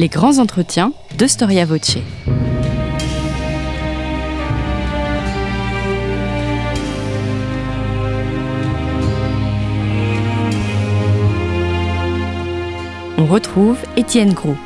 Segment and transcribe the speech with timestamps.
[0.00, 1.98] les grands entretiens de Storia Voce.
[13.18, 14.56] On retrouve Étienne Gros.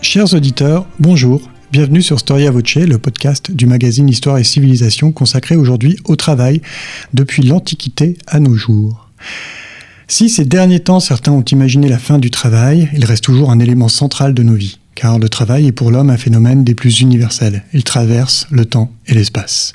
[0.00, 1.42] Chers auditeurs, bonjour.
[1.72, 6.62] Bienvenue sur Storia Voce, le podcast du magazine Histoire et Civilisation consacré aujourd'hui au travail
[7.12, 9.10] depuis l'Antiquité à nos jours.
[10.12, 13.58] Si ces derniers temps certains ont imaginé la fin du travail, il reste toujours un
[13.60, 17.00] élément central de nos vies, car le travail est pour l'homme un phénomène des plus
[17.00, 17.62] universels.
[17.72, 19.72] Il traverse le temps et l'espace.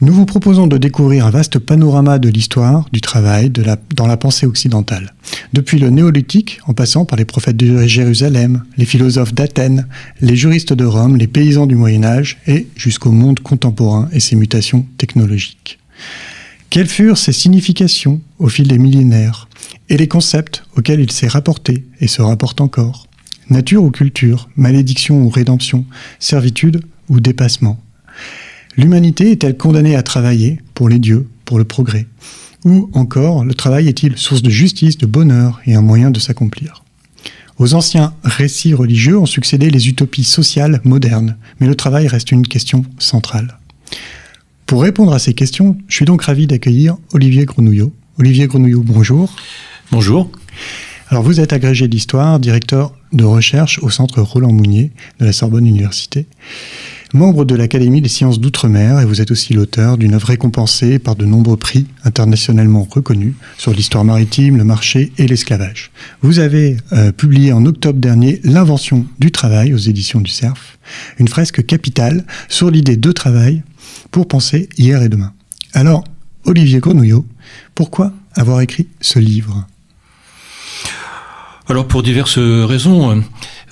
[0.00, 4.46] Nous vous proposons de découvrir un vaste panorama de l'histoire du travail dans la pensée
[4.46, 5.12] occidentale.
[5.54, 9.88] Depuis le néolithique, en passant par les prophètes de Jérusalem, les philosophes d'Athènes,
[10.20, 14.36] les juristes de Rome, les paysans du Moyen Âge, et jusqu'au monde contemporain et ses
[14.36, 15.79] mutations technologiques.
[16.70, 19.48] Quelles furent ses significations au fil des millénaires
[19.88, 23.08] et les concepts auxquels il s'est rapporté et se rapporte encore?
[23.48, 25.84] Nature ou culture, malédiction ou rédemption,
[26.20, 27.82] servitude ou dépassement?
[28.76, 32.06] L'humanité est-elle condamnée à travailler pour les dieux, pour le progrès?
[32.64, 36.84] Ou encore, le travail est-il source de justice, de bonheur et un moyen de s'accomplir?
[37.58, 42.46] Aux anciens récits religieux ont succédé les utopies sociales modernes, mais le travail reste une
[42.46, 43.59] question centrale.
[44.70, 47.92] Pour répondre à ces questions, je suis donc ravi d'accueillir Olivier Grenouillot.
[48.18, 49.34] Olivier Grenouillot, bonjour.
[49.90, 50.30] Bonjour.
[51.08, 55.66] Alors vous êtes agrégé d'histoire, directeur de recherche au centre Roland Mounier de la Sorbonne
[55.66, 56.26] Université,
[57.12, 61.16] membre de l'Académie des sciences d'outre-mer et vous êtes aussi l'auteur d'une œuvre récompensée par
[61.16, 65.90] de nombreux prix internationalement reconnus sur l'histoire maritime, le marché et l'esclavage.
[66.22, 70.78] Vous avez euh, publié en octobre dernier L'invention du travail aux éditions du CERF,
[71.18, 73.64] une fresque capitale sur l'idée de travail
[74.10, 75.32] pour penser hier et demain.
[75.72, 76.04] Alors,
[76.44, 77.26] Olivier Grenouillot,
[77.74, 79.66] pourquoi avoir écrit ce livre?
[81.70, 83.22] Alors pour diverses raisons,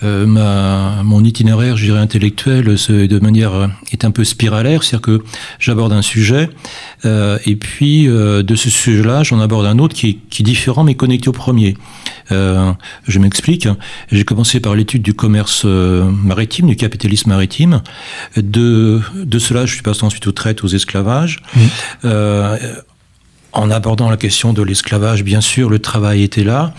[0.02, 5.02] euh, ma, mon itinéraire, je dirais intellectuel, de manière euh, est un peu spiralaire, c'est-à-dire
[5.02, 5.22] que
[5.58, 6.48] j'aborde un sujet
[7.04, 10.44] euh, et puis euh, de ce sujet-là, j'en aborde un autre qui est, qui est
[10.44, 11.76] différent mais connecté au premier.
[12.30, 12.72] Euh,
[13.06, 13.68] je m'explique.
[14.12, 17.82] J'ai commencé par l'étude du commerce maritime, du capitalisme maritime.
[18.36, 21.40] De, de cela, je suis passé ensuite aux traites, aux esclavages.
[21.56, 22.08] Mmh
[23.52, 26.74] en abordant la question de l'esclavage, bien sûr, le travail était là.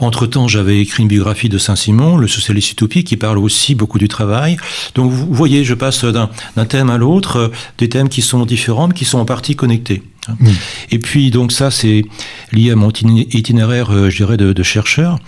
[0.00, 4.08] Entre-temps, j'avais écrit une biographie de Saint-Simon, le socialiste utopique, qui parle aussi beaucoup du
[4.08, 4.56] travail.
[4.96, 6.28] Donc, vous voyez, je passe d'un
[6.66, 7.48] thème à l'autre, euh,
[7.78, 10.02] des thèmes qui sont différents, mais qui sont en partie connectés.
[10.28, 10.48] Mmh.
[10.90, 12.04] Et puis, donc ça, c'est
[12.52, 15.18] lié à mon itinéraire, euh, je dirais, de, chercheur.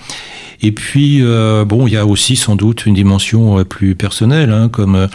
[0.61, 4.69] Et puis, euh, bon, il y a aussi sans doute une dimension plus personnelle, hein,
[4.69, 5.09] comme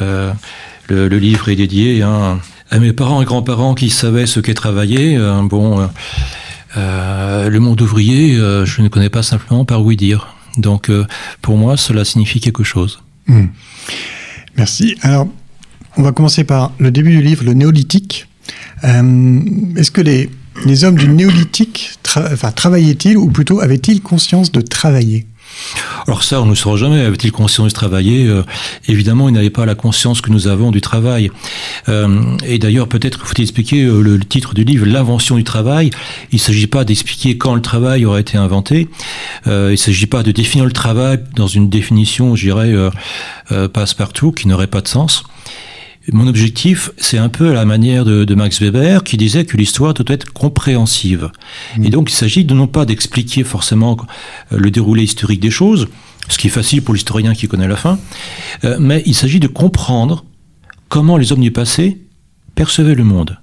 [0.00, 2.40] le, livre est dédié hein,
[2.74, 5.16] à mes parents et grands-parents qui savaient ce qu'est travailler.
[5.16, 5.86] Euh, bon, euh,
[6.76, 10.34] euh, le monde ouvrier, je ne connais pas simplement par oui dire.
[10.56, 10.90] Donc,
[11.40, 13.00] pour moi, cela signifie quelque chose.
[13.28, 13.46] Hmm.
[14.56, 14.96] Merci.
[15.02, 15.28] Alors,
[15.96, 18.26] on va commencer par le début du livre, le néolithique.
[18.82, 25.26] Est-ce que les, hommes du néolithique travaillaient-ils ou plutôt avaient-ils conscience de travailler?
[26.06, 27.00] Alors ça, on ne saura jamais.
[27.00, 28.42] Avait-il conscience de travailler euh,
[28.88, 31.30] Évidemment, il n'avait pas la conscience que nous avons du travail.
[31.88, 35.90] Euh, et d'ailleurs, peut-être faut-il expliquer euh, le, titre du livre, l'invention du travail.
[36.30, 38.88] Il ne s'agit pas d'expliquer quand le travail aurait été inventé.
[39.46, 42.74] il ne s'agit pas de définir le travail dans une définition, je dirais,
[43.72, 45.24] passe-partout, qui n'aurait pas de sens.
[46.12, 49.94] Mon objectif, c'est un peu à la manière de, Max Weber qui disait que l'histoire
[49.94, 51.30] doit être compréhensive.
[51.82, 53.96] Et donc il s'agit de non pas d'expliquer forcément
[54.52, 55.88] euh, le déroulé historique des choses,
[56.28, 57.98] ce qui est facile pour l'historien qui connaît la fin,
[58.64, 60.24] euh, mais il s'agit de comprendre
[60.88, 62.02] comment les hommes du passé
[62.54, 63.38] percevaient le monde.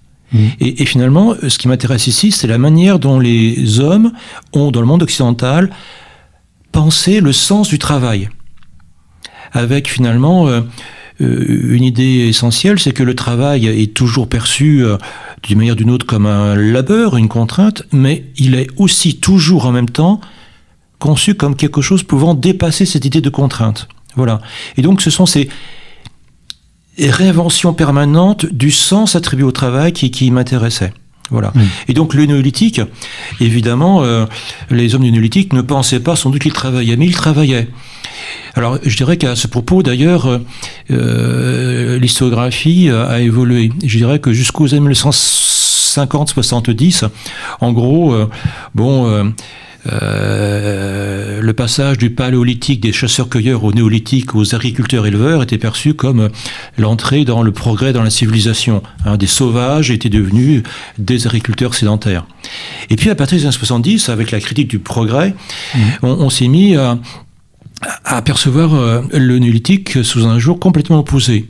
[0.62, 4.14] Et, et, finalement, ce qui m'intéresse ici, c'est la manière dont les hommes
[4.54, 5.70] ont, dans le monde occidental,
[6.72, 8.30] pensé le sens du travail.
[9.52, 10.48] Avec finalement...
[10.48, 10.62] Euh,
[11.22, 14.98] une idée essentielle, c'est que le travail est toujours perçu euh,
[15.44, 19.66] d'une manière ou d'une autre comme un labeur, une contrainte, mais il est aussi toujours
[19.66, 20.19] en même temps
[21.00, 23.88] conçu comme quelque chose pouvant dépasser cette idée de contrainte.
[24.16, 24.42] Voilà.
[24.78, 25.50] Et donc ce sont ces
[26.98, 30.94] réinventions permanentes du sens attribué au travail qui, qui m'intéressaient.
[31.30, 31.54] Voilà.
[31.88, 32.81] Et donc le néolithique,
[33.40, 34.25] évidemment, euh,
[34.69, 37.69] les hommes du néolithique ne pensaient pas sans doute qu'ils travaillaient, mais ils travaillaient.
[38.56, 40.39] Alors, je dirais qu'à ce propos, d'ailleurs, euh,
[40.91, 43.71] euh l'historiographie a évolué.
[43.83, 47.09] Je dirais que jusqu'aux années 1950-70,
[47.59, 48.29] en gros, euh,
[48.75, 49.33] bon,
[49.91, 56.29] euh, le passage du paléolithique des chasseurs-cueilleurs au néolithique aux agriculteurs-éleveurs était perçu comme
[56.77, 58.83] l'entrée dans le progrès dans la civilisation.
[59.06, 60.63] Hein, des sauvages étaient devenus
[60.97, 62.25] des agriculteurs sédentaires.
[62.89, 65.33] Et puis à partir des années 70, avec la critique du progrès,
[65.73, 65.79] mmh.
[66.03, 67.00] on, on s'est mis à,
[67.81, 71.48] à apercevoir euh, le néolithique sous un jour complètement opposé.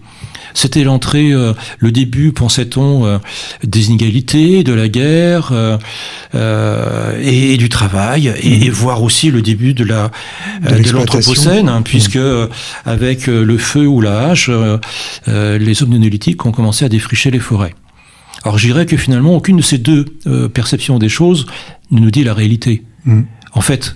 [0.54, 3.18] C'était l'entrée, euh, le début, pensait-on, euh,
[3.64, 8.72] des inégalités, de la guerre euh, et, du travail, et, mmh.
[8.72, 10.12] voir aussi le début de la
[10.62, 12.50] de, l'anthropocène, hein, puisque mmh.
[12.86, 14.50] avec le feu ou la hache,
[15.28, 17.74] les hommes néolithiques ont commencé à défricher les forêts.
[18.44, 20.06] Alors je dirais que finalement, aucune de ces deux
[20.54, 21.46] perceptions des choses
[21.92, 22.84] ne nous dit la réalité.
[23.06, 23.22] Mmh.
[23.54, 23.96] En fait,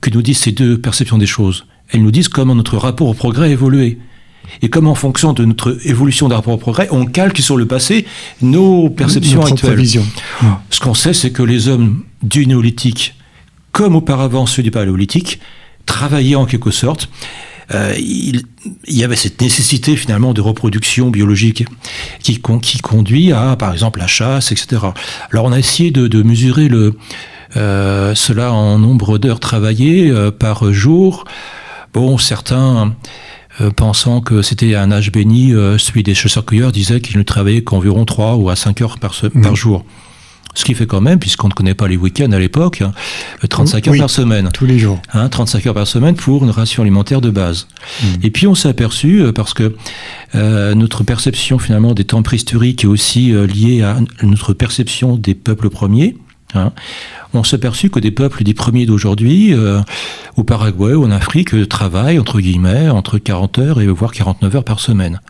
[0.00, 1.66] que nous disent ces deux perceptions des choses?
[1.92, 3.98] Elles nous disent comment notre rapport au progrès a évolué
[4.62, 7.66] et comment, en fonction de notre évolution d'un rapport au progrès, on calque sur le
[7.66, 8.06] passé
[8.42, 9.86] nos perceptions actuelles.
[10.70, 13.14] Ce qu'on sait, c'est que les hommes du néolithique,
[13.72, 15.40] comme auparavant ceux du paléolithique,
[15.86, 17.08] travaillaient en quelque sorte.
[17.72, 18.42] Euh, il,
[18.88, 21.64] y avait cette nécessité finalement de reproduction biologique
[22.20, 24.82] qui, qui conduit à, par exemple, la chasse, etc.
[25.30, 26.96] Alors on a essayé de, de mesurer le,
[27.56, 31.24] euh, cela en nombre d'heures travaillées euh, par jour.
[31.92, 32.94] Bon, certains
[33.60, 37.62] euh, pensant que c'était un âge béni, euh, celui des chasseurs-cueilleurs disait qu'il ne travaillait
[37.62, 39.56] qu'environ 3 ou à 5 heures par, par mmh.
[39.56, 39.84] jour.
[40.54, 42.82] Ce qui fait quand même, puisqu'on ne connaît pas les week-ends à l'époque,
[43.48, 44.50] 35 hein, heures par semaine.
[44.52, 45.00] Tous les jours.
[45.12, 47.68] Hein, 35 heures par semaine pour une ration alimentaire de base.
[48.02, 48.06] Mmh.
[48.24, 49.76] Et puis on s'est aperçu, euh, parce que
[50.34, 55.34] euh, notre perception finalement des temps préhistoriques est aussi euh, liée à notre perception des
[55.34, 56.16] peuples premiers.
[56.54, 56.72] Hein,
[57.32, 59.80] on s'est aperçu que des peuples des premiers d'aujourd'hui, euh,
[60.36, 64.64] au Paraguay ou en Afrique, travaillent, entre guillemets, entre 40 heures et voire 49 heures
[64.64, 65.20] par semaine.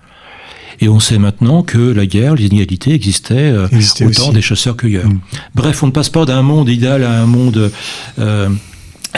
[0.81, 3.69] Et on sait maintenant que la guerre, les inégalités existaient euh,
[4.01, 5.09] au temps des chasseurs-cueilleurs.
[5.09, 5.21] Mm.
[5.55, 7.71] Bref, on ne passe pas d'un monde idéal à un monde
[8.19, 8.49] euh,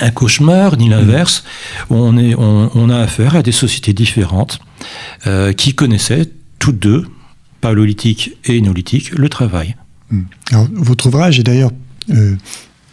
[0.01, 1.45] un cauchemar, ni l'inverse.
[1.89, 4.59] On, est, on, a affaire à des sociétés différentes
[5.59, 7.05] qui connaissaient toutes deux,
[7.61, 9.77] paléolithique et néolithique, le travail.
[10.11, 10.21] Mm.
[10.51, 11.73] Alors, votre ouvrage est d'ailleurs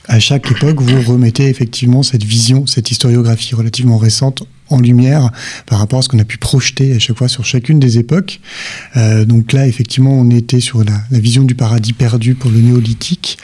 [0.09, 5.31] à chaque époque, vous remettez effectivement cette vision, cette historiographie relativement récente en lumière
[5.65, 8.39] par rapport à ce qu'on a pu projeter à chaque fois sur chacune des époques.
[8.97, 13.37] Euh, donc là, effectivement, on était sur la, vision du paradis perdu pour le néolithique.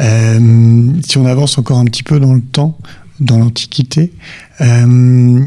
[0.00, 2.76] Euh, si on avance encore un petit peu dans le temps,
[3.20, 4.12] dans l'Antiquité,
[4.60, 5.40] euh,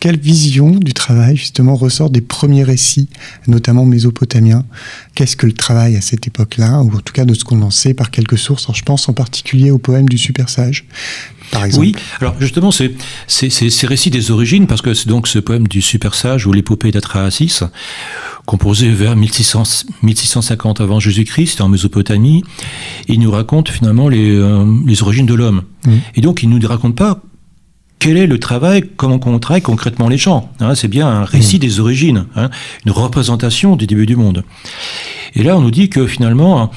[0.00, 3.08] quelle vision du travail justement ressort des premiers récits,
[3.46, 4.64] notamment mésopotamiens
[5.14, 7.70] Qu'est-ce que le travail à cette époque-là, ou en tout cas de ce qu'on en
[7.70, 8.64] sait par quelques sources?
[8.64, 10.84] Alors, Je pense en particulier au poème du Super Sage,
[11.50, 11.86] par exemple.
[11.86, 12.92] Oui, alors justement, c'est
[13.26, 16.92] ces récits des origines, parce que c'est donc ce poème du Super Sage ou l'épopée
[16.92, 17.64] d'Atrahasis,
[18.46, 22.44] composé vers 1600, 1650 avant Jésus-Christ en Mésopotamie,
[23.08, 25.64] il nous raconte finalement les, euh, les origines de l'homme.
[25.84, 25.92] Mmh.
[26.14, 27.20] Et donc, il ne nous raconte pas
[27.98, 30.52] quel est le travail, comment on travaille concrètement les gens.
[30.60, 31.60] Hein, c'est bien un récit mmh.
[31.60, 32.50] des origines, hein,
[32.84, 34.44] une représentation du début du monde.
[35.34, 36.70] Et là, on nous dit que finalement,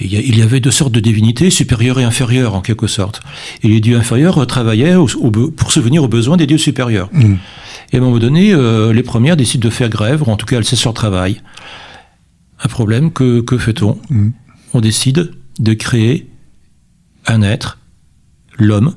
[0.00, 3.20] il y avait deux sortes de divinités, supérieures et inférieures en quelque sorte.
[3.62, 7.10] Et les dieux inférieurs travaillaient pour subvenir aux besoins des dieux supérieurs.
[7.12, 7.34] Mmh.
[7.92, 10.46] Et à un moment donné, euh, les premières décident de faire grève, ou en tout
[10.46, 11.42] cas elles cessent leur travail.
[12.62, 13.98] Un problème, que, que fait-on?
[14.08, 14.30] Mmh.
[14.74, 16.30] On décide de créer
[17.26, 17.78] un être,
[18.58, 18.94] l'homme,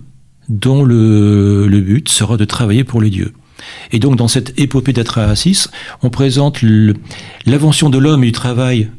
[0.49, 3.33] dont le, but sera de travailler pour les dieux.
[3.91, 5.69] Et donc dans cette épopée d'Atrahasis,
[6.01, 6.61] on présente
[7.45, 8.89] l'invention de l'homme et du travail,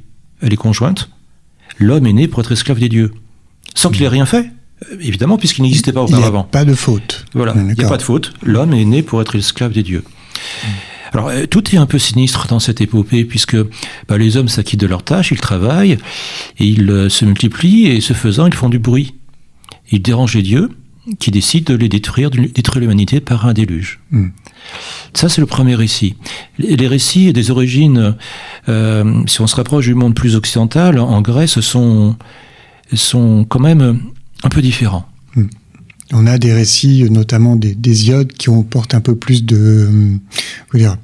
[0.40, 1.10] elle est conjointe.
[1.78, 3.12] L'homme est né pour être esclave des dieux,
[3.74, 4.50] sans qu'il ait rien fait,
[5.00, 6.48] évidemment, puisqu'il n'existait pas auparavant.
[6.52, 7.26] Il n'y a pas de faute.
[7.34, 8.32] Voilà, il n'y a pas de faute.
[8.42, 10.04] L'homme est né pour être esclave des dieux.
[11.12, 13.56] Alors euh, tout est un peu sinistre dans cette épopée puisque
[14.08, 15.96] bah, les hommes s'acquittent de leurs tâches, ils travaillent,
[16.58, 19.14] et ils euh, se multiplient et ce faisant ils font du bruit.
[19.92, 20.70] Ils dérangent les dieux
[21.18, 24.00] qui décide de les détruire, de détruire l'humanité par un déluge.
[24.10, 24.28] Hmm.
[25.12, 26.16] Ça, c'est le premier récit.
[26.58, 28.16] Les récits des origines,
[28.68, 32.16] euh, si on se rapproche du monde plus occidental, en Grèce, sont,
[32.92, 34.00] sont quand même
[34.42, 35.06] un peu différents.
[35.36, 35.46] Hmm.
[36.12, 40.18] On a des récits, notamment des, des iodes, qui portent un peu plus de,
[40.74, 40.96] dire,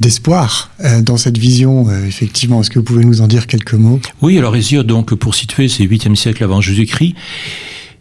[0.00, 2.60] d'espoir euh, dans cette vision, euh, effectivement.
[2.60, 4.00] Est-ce que vous pouvez nous en dire quelques mots?
[4.22, 7.14] Oui, alors Hésiode, donc, pour situer, c'est 8e siècle avant Jésus-Christ.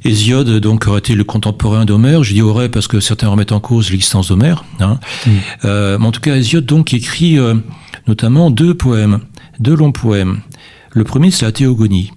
[0.04, 2.24] Hésiode donc aurait été le contemporain d'Homère?
[2.24, 4.64] Je dis aurait parce que certains remettent en cause l'existence d'Homère.
[4.80, 5.00] Hein.
[5.26, 5.30] Mm.
[5.66, 7.56] Euh, mais en tout cas, Hésiode donc écrit euh,
[8.08, 9.20] notamment deux poèmes,
[9.60, 10.42] deux longs poèmes.
[10.92, 12.12] Le premier, c'est la Théogonie.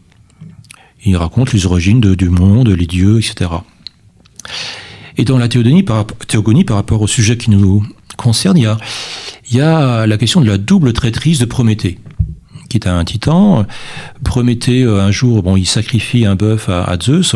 [1.04, 3.50] Il raconte les origines du monde, les dieux, etc.
[5.16, 7.84] Et dans la Théogonie par, Théogonie, par rapport au sujet qui nous
[8.16, 8.76] concerne, il y a,
[9.50, 11.98] il y a la question de la double traîtrise de Prométhée
[12.70, 13.66] qui est un titan.
[14.24, 17.34] Prométhée, euh, un jour, bon, il sacrifie un bœuf à, Zeus,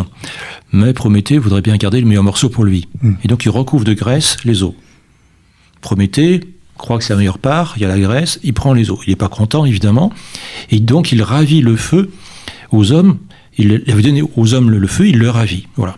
[0.72, 2.88] mais Prométhée voudrait bien garder le meilleur morceau pour lui.
[3.02, 3.14] Hmm.
[3.22, 4.72] Et donc il recouvre de graisse les os.
[5.82, 6.40] Prométhée
[6.78, 9.00] croit que c'est la meilleure part, il y a la graisse, il prend les os.
[9.06, 10.12] Il n'est pas content, évidemment,
[10.70, 12.10] et donc il ravit le feu
[12.70, 13.18] aux hommes.
[13.58, 15.68] Il avait donné aux hommes le, feu, il le ravit.
[15.76, 15.96] Voilà.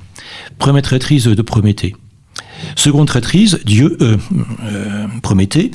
[0.58, 1.94] Première traîtrise de Prométhée.
[2.74, 4.16] Seconde traîtrise, Dieu, euh,
[4.64, 5.70] euh, Prométhée,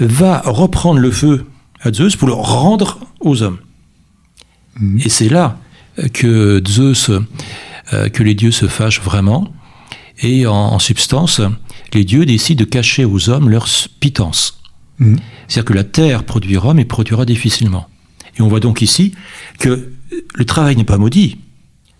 [0.00, 1.46] va reprendre le feu
[1.84, 3.58] à Zeus pour le rendre aux hommes.
[4.80, 5.00] Mhm.
[5.04, 5.58] Et c'est là
[6.12, 7.10] que Zeus,
[7.92, 9.52] euh, que les dieux se fâchent vraiment,
[10.22, 11.40] et en, substance,
[11.92, 13.68] les dieux décident de cacher aux hommes leur
[14.00, 14.60] pitance.
[14.98, 15.18] Mhm.
[15.48, 17.88] C'est-à-dire que la terre produira, mais produira difficilement.
[18.38, 19.14] Et on voit donc ici
[19.58, 19.92] que
[20.34, 21.38] le travail n'est pas maudit,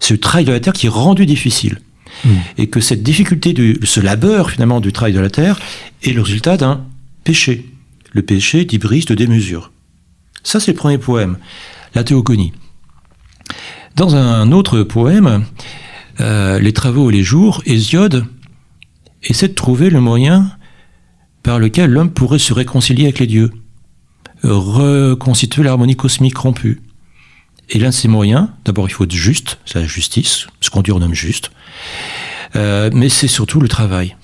[0.01, 1.81] c'est le travail de la terre qui est rendu difficile.
[2.25, 2.37] Mhm.
[2.59, 5.59] Et que cette difficulté, ce labeur finalement du travail de la terre
[6.03, 6.85] est le résultat d'un
[7.25, 7.67] péché.
[8.15, 9.71] Le péché d'hybris de démesure.
[10.43, 11.37] Ça, c'est le premier poème,
[11.95, 12.53] la théogonie.
[13.97, 15.45] Dans un autre poème,
[16.21, 18.27] euh, Les travaux et les jours, Hésiode
[19.23, 20.53] essaie de trouver le moyen
[21.43, 23.51] par lequel l'homme pourrait se réconcilier avec les dieux,
[24.43, 26.83] reconstituer l'harmonie cosmique rompue.
[27.71, 30.83] Et l'un de ces moyens, d'abord il faut être juste, c'est la justice, ce qu'on
[30.83, 31.51] dit un homme juste,
[32.57, 34.17] euh, mais c'est surtout le travail.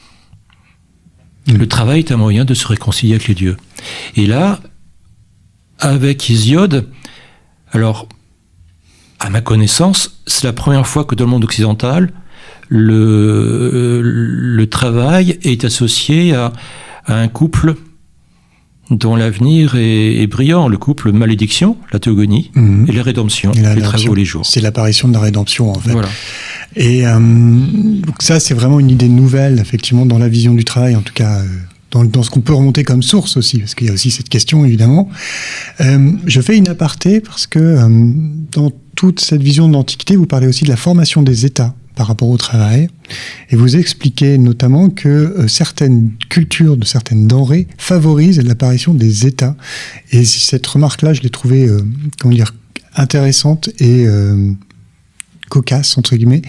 [1.51, 1.57] Mmh.
[1.57, 3.57] Le travail est un moyen de se réconcilier avec les dieux.
[4.17, 4.61] Et là,
[5.79, 6.87] avec Hésiode,
[7.73, 8.09] alors,
[9.19, 12.13] à ma connaissance, c'est la première fois que dans le monde occidental,
[12.69, 16.53] le, le travail est associé à,
[17.07, 17.75] un couple
[18.91, 22.87] dont l'avenir est, brillant, le couple malédiction, la théogonie, mhm.
[22.89, 24.45] et la rédemption, et les travaux les jours.
[24.45, 25.95] C'est l'apparition de la rédemption, en fait.
[26.77, 27.19] Et euh,
[28.21, 31.41] ça, c'est vraiment une idée nouvelle, effectivement, dans la vision du travail, en tout cas.
[31.41, 31.47] Euh,
[31.91, 34.65] dans, ce qu'on peut remonter comme source aussi, parce qu'il y a aussi cette question
[34.65, 35.09] évidemment.
[35.81, 37.89] Euh, je fais une aparté parce que euh,
[38.53, 42.07] dans toute cette vision de l'Antiquité, vous parlez aussi de la formation des États par
[42.07, 42.89] rapport au travail,
[43.51, 49.57] et vous expliquez notamment que euh, certaines cultures de certaines denrées favorisent l'apparition des États.
[50.13, 51.69] Et cette remarque-là, je l'ai trouvée,
[52.21, 52.55] comment dire,
[52.95, 54.07] intéressante et
[55.51, 56.41] cocasse, entre guillemets.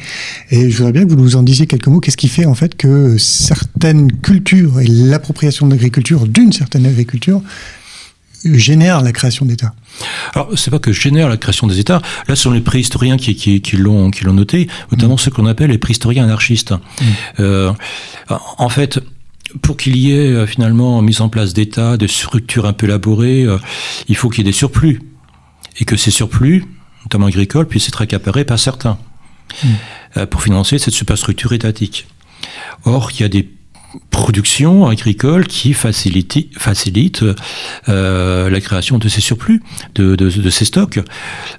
[0.51, 2.00] Et je voudrais bien que vous nous en disiez quelques mots.
[2.00, 7.41] Qu'est-ce qui fait, en fait, que certaines cultures et l'appropriation de l'agriculture, d'une certaine agriculture,
[8.46, 9.74] génèrent la création d'États?
[10.34, 12.01] Alors, c'est pas que génère la création des États.
[12.27, 15.20] Là, ce sont les préhistoriens qui, qui, qui l'ont qui l'ont noté, notamment mm.
[15.20, 16.72] ceux qu'on appelle les préhistoriens anarchistes.
[16.72, 17.05] Mm.
[17.41, 17.74] Euh,
[18.58, 19.00] en fait,
[19.62, 23.43] pour qu'il y ait euh, finalement mise en place d'États, de structures un peu élaborées,
[23.43, 23.58] euh,
[24.08, 25.01] il faut qu'il y ait des surplus.
[25.79, 26.65] Et que ces surplus,
[27.03, 28.98] notamment agricole, puisse être accaparé par certains
[29.63, 29.67] hmm.
[30.17, 32.08] euh, pour financer cette superstructure étatique.
[32.86, 33.50] Or, il y a des
[34.10, 37.24] production agricole qui facilite, facilite
[37.89, 39.62] euh, la création de ces surplus,
[39.95, 41.00] de, de, ces stocks.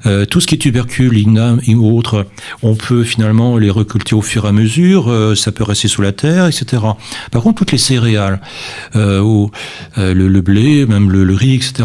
[0.07, 2.27] Euh, tout ce qui est tubercule, ligname ou autre,
[2.63, 6.03] on peut finalement les reculter au fur et à mesure, euh, ça peut rester sous
[6.03, 6.83] la terre, etc.
[7.31, 8.41] Par contre, toutes les céréales,
[8.97, 9.49] euh,
[9.99, 11.85] euh, le, blé, même le, riz, etc.,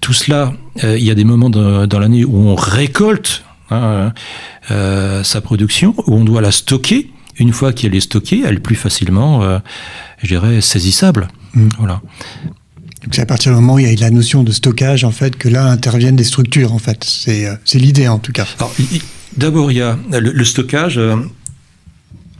[0.00, 4.12] tout cela, il y a des moments dans, dans l'année où on récolte hein,
[4.68, 7.10] sa production, où on doit la stocker,
[7.40, 9.58] une fois qu'elle est stockée, elle est plus facilement, euh,
[10.22, 11.28] je dirais, saisissable.
[11.54, 11.68] Mm.
[11.78, 12.02] Voilà.
[13.10, 15.36] c'est à partir du moment où il y a la notion de stockage, en fait,
[15.36, 17.02] que là interviennent des structures, en fait.
[17.02, 18.46] C'est, euh, l'idée, en tout cas.
[19.36, 21.16] d'abord, il y a le, stockage euh,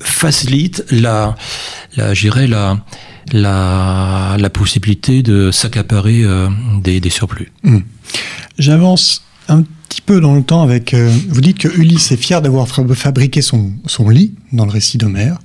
[0.01, 1.35] facilite la,
[1.97, 2.77] la, la,
[3.33, 6.25] la, la possibilité de s'accaparer
[6.83, 7.51] des, surplus.
[7.63, 7.79] Mm.
[8.59, 10.95] J'avance un petit peu dans le temps avec.
[10.95, 13.73] Euh, vous dites que Ulysse est fier d'avoir fabriqué son,
[14.09, 15.39] lit dans le récit d'Homère,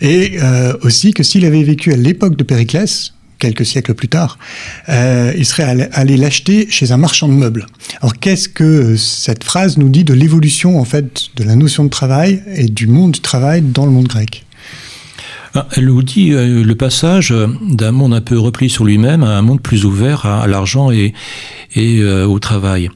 [0.00, 4.38] et euh, aussi que s'il avait vécu à l'époque de Périclès, quelques siècles plus tard,
[4.90, 7.66] euh, il serait allé, l'acheter chez un marchand de meubles.
[8.02, 11.90] Alors qu'est-ce que cette phrase nous dit de l'évolution en fait de la notion de
[11.90, 14.44] travail et du monde du travail dans le monde grec?
[15.54, 19.42] Ah, elle nous dit le passage d'un monde un peu repli sur lui-même à un
[19.42, 21.14] monde plus ouvert à, l'argent et
[22.04, 22.90] au travail.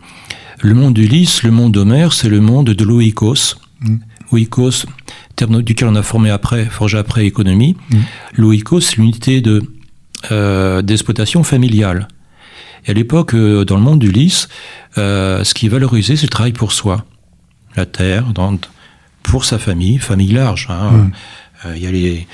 [0.62, 3.56] Le monde d'Ulysse, le monde d'Homère, c'est le monde de l'oikos.
[3.80, 3.96] Mm.
[4.32, 4.86] Oikos,
[5.36, 7.76] terme duquel on a formé après, forgé après économie.
[7.90, 7.98] Mm.
[8.36, 9.62] L'oikos, c'est l'unité de,
[10.30, 12.08] euh, d'exploitation familiale.
[12.86, 14.48] Et à l'époque, euh, dans le monde d'Ulysse,
[14.98, 17.04] euh, ce qui est valorisé, c'est le travail pour soi.
[17.76, 18.58] La terre, dans,
[19.22, 20.68] pour sa famille, famille large.
[20.70, 20.90] Hein.
[20.90, 21.12] Mm.
[21.76, 22.26] Il y a les,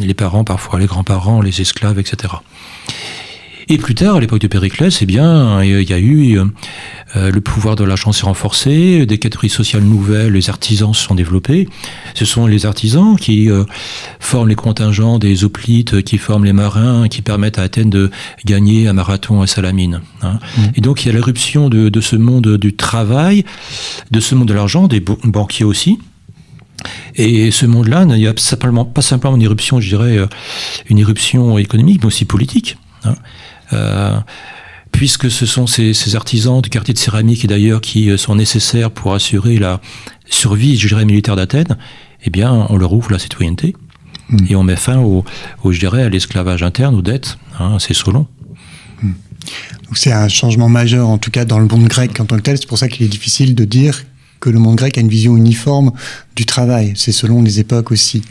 [0.00, 2.34] les parents, parfois les grands-parents, les esclaves, etc.
[3.70, 6.38] Et plus tard, à l'époque de Périclès, eh bien, il y a eu
[7.16, 11.14] euh, le pouvoir de l'argent s'est renforcé, des catégories sociales nouvelles, les artisans se sont
[11.14, 11.68] développés.
[12.14, 13.64] Ce sont les artisans qui euh,
[14.20, 18.10] forment les contingents des hoplites, qui forment les marins, qui permettent à Athènes de
[18.44, 20.00] gagner un marathon à Salamine.
[20.22, 20.38] Hein.
[20.56, 20.62] Mmh.
[20.76, 23.44] Et donc, il y a l'éruption de, de ce monde du travail,
[24.10, 25.98] de ce monde de l'argent, des banquiers aussi.
[27.16, 30.26] Et ce monde-là, il n'y a simplement, pas simplement une éruption, je dirais, euh,
[30.88, 32.78] une éruption économique, mais aussi politique.
[33.04, 33.14] Hein.
[33.72, 34.18] Euh,
[34.92, 38.90] puisque ce sont ces, artisans du quartier de céramique, et d'ailleurs, qui euh, sont nécessaires
[38.90, 39.80] pour assurer la
[40.28, 41.76] survie, je dirais, militaire d'Athènes,
[42.24, 43.76] eh bien, on leur ouvre la citoyenneté.
[44.30, 44.44] Hmm.
[44.48, 45.24] Et on met fin au,
[45.64, 47.38] je dirais, à l'esclavage interne, aux dettes.
[47.60, 48.26] Hein, c'est Solon.
[49.02, 49.12] Hmm.
[49.94, 52.58] c'est un changement majeur, en tout cas, dans le monde grec en tant que tel.
[52.58, 54.02] C'est pour ça qu'il est difficile de dire
[54.40, 55.92] que le monde grec a une vision uniforme
[56.36, 56.92] du travail.
[56.96, 58.22] C'est selon les époques aussi.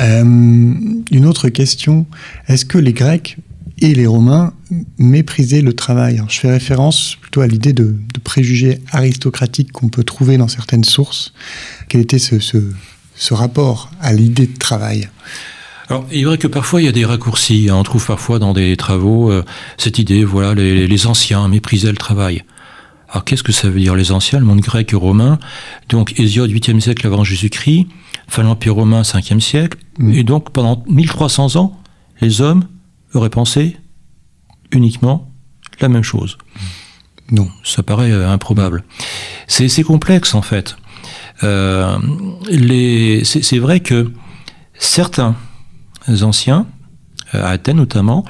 [0.00, 2.06] Euh, une autre question,
[2.48, 3.36] est-ce que les Grecs
[3.80, 4.52] et les Romains
[4.98, 10.36] méprisaient le travail Je fais référence plutôt à l'idée de, préjugés aristocratiques qu'on peut trouver
[10.36, 11.32] dans certaines sources.
[11.88, 15.08] Quel était ce, ce, rapport à l'idée de travail?
[15.88, 17.68] Alors, il est vrai que parfois il y a des raccourcis.
[17.70, 17.76] Hein.
[17.76, 19.44] On trouve parfois dans des travaux euh,
[19.78, 22.44] cette idée, voilà, les, les anciens méprisaient le travail.
[23.10, 25.38] Alors qu'est-ce que ça veut dire les anciens, le monde grec et romain
[25.88, 27.86] Donc Hésiode, 8e siècle avant Jésus-Christ,
[28.28, 29.78] fin l'Empire romain, 5e siècle.
[29.98, 30.12] Mm.
[30.12, 31.80] Et donc pendant 1300 ans,
[32.20, 32.64] les hommes
[33.14, 33.76] auraient pensé
[34.70, 35.30] uniquement
[35.80, 36.38] la même chose.
[37.30, 38.84] Non, ça paraît euh, improbable.
[39.46, 40.76] C'est complexe en fait.
[41.44, 41.98] Euh,
[43.22, 44.10] c'est vrai que
[44.78, 45.36] certains
[46.22, 46.66] anciens,
[47.34, 48.24] euh, à Athènes notamment,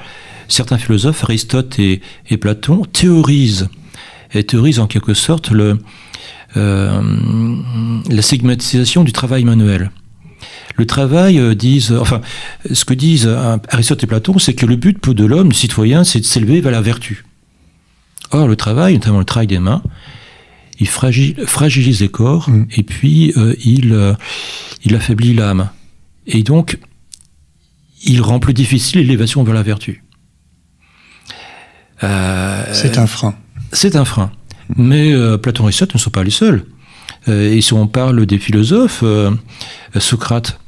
[0.47, 2.01] certains philosophes, Aristote et
[2.39, 3.69] Platon, théorisent
[4.33, 5.79] et théorise en quelque sorte le,
[6.57, 7.01] euh,
[8.09, 9.91] la stigmatisation du travail manuel.
[10.79, 12.21] Le travail, euh, disent, enfin,
[12.71, 16.03] ce que disent euh, Aristote et Platon, c'est que le but de l'homme, du citoyen,
[16.03, 17.25] c'est de s'élever vers la vertu.
[18.31, 19.83] Or, le travail, notamment le travail des mains,
[20.79, 22.67] il fragilise les corps mm.
[22.77, 23.33] et puis
[23.65, 24.15] il,
[24.85, 25.69] il affaiblit l'âme.
[26.25, 26.79] Et donc,
[28.03, 30.03] il rend plus difficile l'élévation vers la vertu.
[31.99, 33.35] c'est un frein.
[33.73, 34.31] C'est un frein.
[34.77, 36.63] Mais euh, Platon et Aristote ne sont pas les seuls.
[37.27, 39.31] Euh, et si on parle des philosophes, euh,
[39.97, 40.59] Socrate,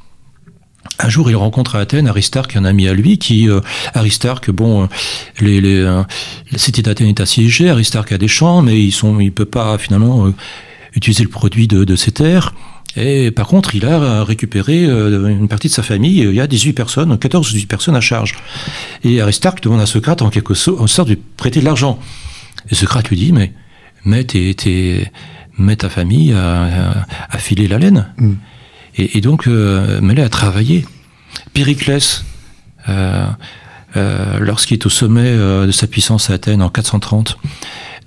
[1.02, 3.48] un jour, il rencontre à Athènes Aristarque, un ami à lui, qui
[3.94, 4.88] Aristarque, bon,
[5.40, 9.32] les, les, la cité d'Athènes est assiégée, Aristarque a des champs, mais ils sont, il
[9.32, 10.32] peut pas finalement
[10.94, 12.52] utiliser le produit de, de ses terres.
[12.96, 16.20] Et par contre, il a récupéré une partie de sa famille.
[16.20, 18.34] Il y a 18 personnes, 14 ou 18 personnes à charge.
[19.02, 21.98] Et Aristarque demande à Socrate en quelque sorte de prêter de l'argent.
[22.70, 23.52] Et Socrate lui dit, mais
[24.04, 24.24] mets,
[25.76, 28.06] ta famille à, filer la laine.
[28.18, 28.32] Mm.
[28.96, 30.84] Et, donc, euh, à travailler.
[31.52, 32.24] Périclès,
[32.88, 33.26] euh,
[33.96, 37.38] euh, lorsqu'il est au sommet de sa puissance à Athènes en 430,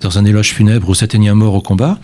[0.00, 1.98] dans un éloge funèbre aux Athéniens morts au combat,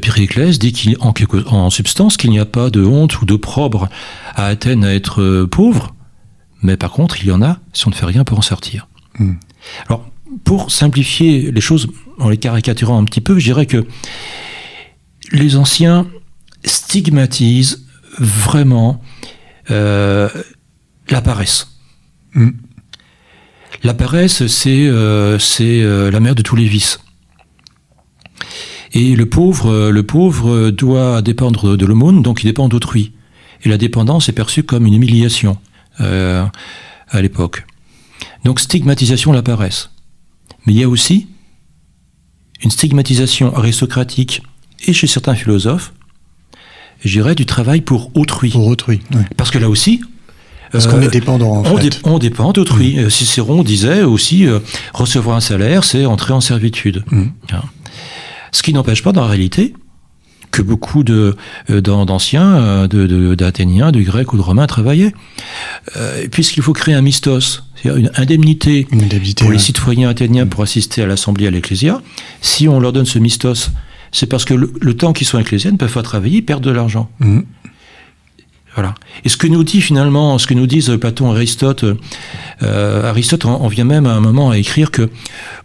[0.00, 1.12] Périclès dit qu'en
[1.50, 3.88] en substance qu'il n'y a pas de honte ou d'opprobre
[4.36, 5.94] à Athènes à être pauvre,
[6.62, 8.86] mais par contre il y en a si on ne fait rien pour en sortir.
[9.18, 9.32] Mm.
[9.88, 10.08] Alors
[10.44, 13.84] pour simplifier les choses en les caricaturant un petit peu, je dirais que
[15.32, 16.06] les anciens
[16.64, 17.86] stigmatisent
[18.18, 19.02] vraiment
[19.70, 20.28] euh,
[21.10, 21.76] la paresse.
[22.34, 22.50] Mm.
[23.82, 27.00] La paresse, c'est euh, euh, la mère de tous les vices.
[28.92, 33.12] Et le pauvre, le pauvre doit dépendre de l'aumône, donc il dépend d'autrui.
[33.62, 35.58] Et la dépendance est perçue comme une humiliation
[35.98, 36.50] à
[37.22, 37.66] l'époque.
[38.44, 39.90] Donc stigmatisation de la paresse.
[40.66, 41.28] Mais il y a aussi
[42.64, 44.42] une stigmatisation aristocratique
[44.86, 45.92] et chez certains philosophes,
[47.04, 48.50] je dirais, du travail pour autrui.
[48.50, 49.00] Pour autrui,
[49.36, 50.02] Parce que là aussi,
[50.72, 52.00] parce qu'on est euh, dépendant, en on, fait.
[52.04, 52.98] on dépend d'autrui.
[52.98, 53.10] Mm.
[53.10, 54.60] Cicéron disait aussi, euh,
[54.94, 57.04] recevoir un salaire, c'est entrer en servitude.
[57.10, 57.24] Mm.
[57.52, 57.62] Hein.
[58.52, 59.74] Ce qui n'empêche pas, dans la réalité,
[60.50, 61.36] que beaucoup de
[61.70, 65.14] euh, d'anciens, d'Athéniens, de, Grecs ou de Romains travaillaient,
[66.30, 68.86] puisqu'il faut créer un mistos, c'est-à-dire une indemnité,
[69.38, 72.00] pour les citoyens athéniens pour assister à l'assemblée à l'ecclésia.
[72.42, 73.70] Si on leur donne ce mistos,
[74.12, 76.70] c'est parce que le, temps qu'ils sont ecclésiens ne peuvent pas travailler, ils perdent de
[76.70, 77.08] l'argent.
[77.20, 77.40] Mm.
[78.74, 78.94] Voilà.
[79.24, 81.84] Et ce que nous dit finalement, ce que nous disent Platon, Aristote,
[82.62, 85.10] euh, Aristote en, vient même à un moment à écrire que,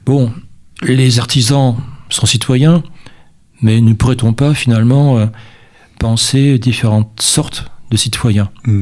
[0.05, 0.31] bon,
[0.81, 1.75] les artisans
[2.09, 2.83] sont citoyens,
[3.61, 5.27] mais ne pourrait-on pas finalement euh,
[5.99, 8.81] penser différentes sortes de citoyens mm.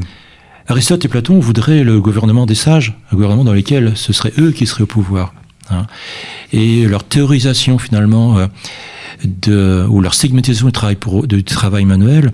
[0.66, 4.50] Aristote et Platon voudraient le gouvernement des sages, un gouvernement dans lequel ce serait eux
[4.50, 5.34] qui seraient au pouvoir.
[5.70, 5.86] Hein.
[6.54, 8.46] Et leur théorisation finalement, euh,
[9.24, 12.32] de, ou leur segmentation du travail, pour, du travail manuel,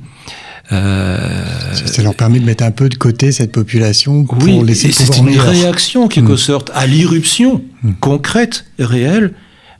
[0.70, 5.18] ça, leur permet de mettre un peu de côté cette population pour oui, laisser c'est
[5.18, 6.38] une réaction, en quelque mm.
[6.38, 7.92] sorte, à l'irruption mm.
[8.00, 9.32] concrète et réelle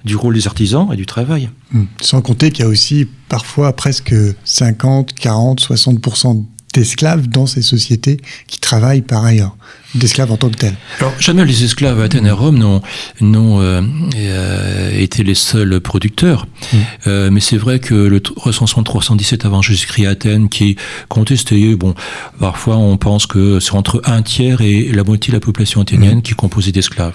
[0.05, 1.51] du rôle des artisans et du travail.
[1.73, 1.85] Mm.
[2.01, 8.19] Sans compter qu'il y a aussi parfois presque 50, 40, 60% d'esclaves dans ces sociétés
[8.47, 9.57] qui travaillent par ailleurs,
[9.95, 10.77] d'esclaves en tant que tels.
[11.01, 12.59] Alors, jamais les esclaves à Athènes et Rome
[13.21, 13.83] n'ont, euh,
[14.17, 16.77] euh, été les seuls producteurs, mm.
[17.07, 20.77] euh, mais c'est vrai que le recensement 317 avant Jésus-Christ à Athènes, qui est
[21.09, 21.95] contesté, bon,
[22.39, 26.19] parfois on pense que c'est entre un tiers et la moitié de la population athénienne
[26.19, 26.23] mm.
[26.23, 27.15] qui est composée d'esclaves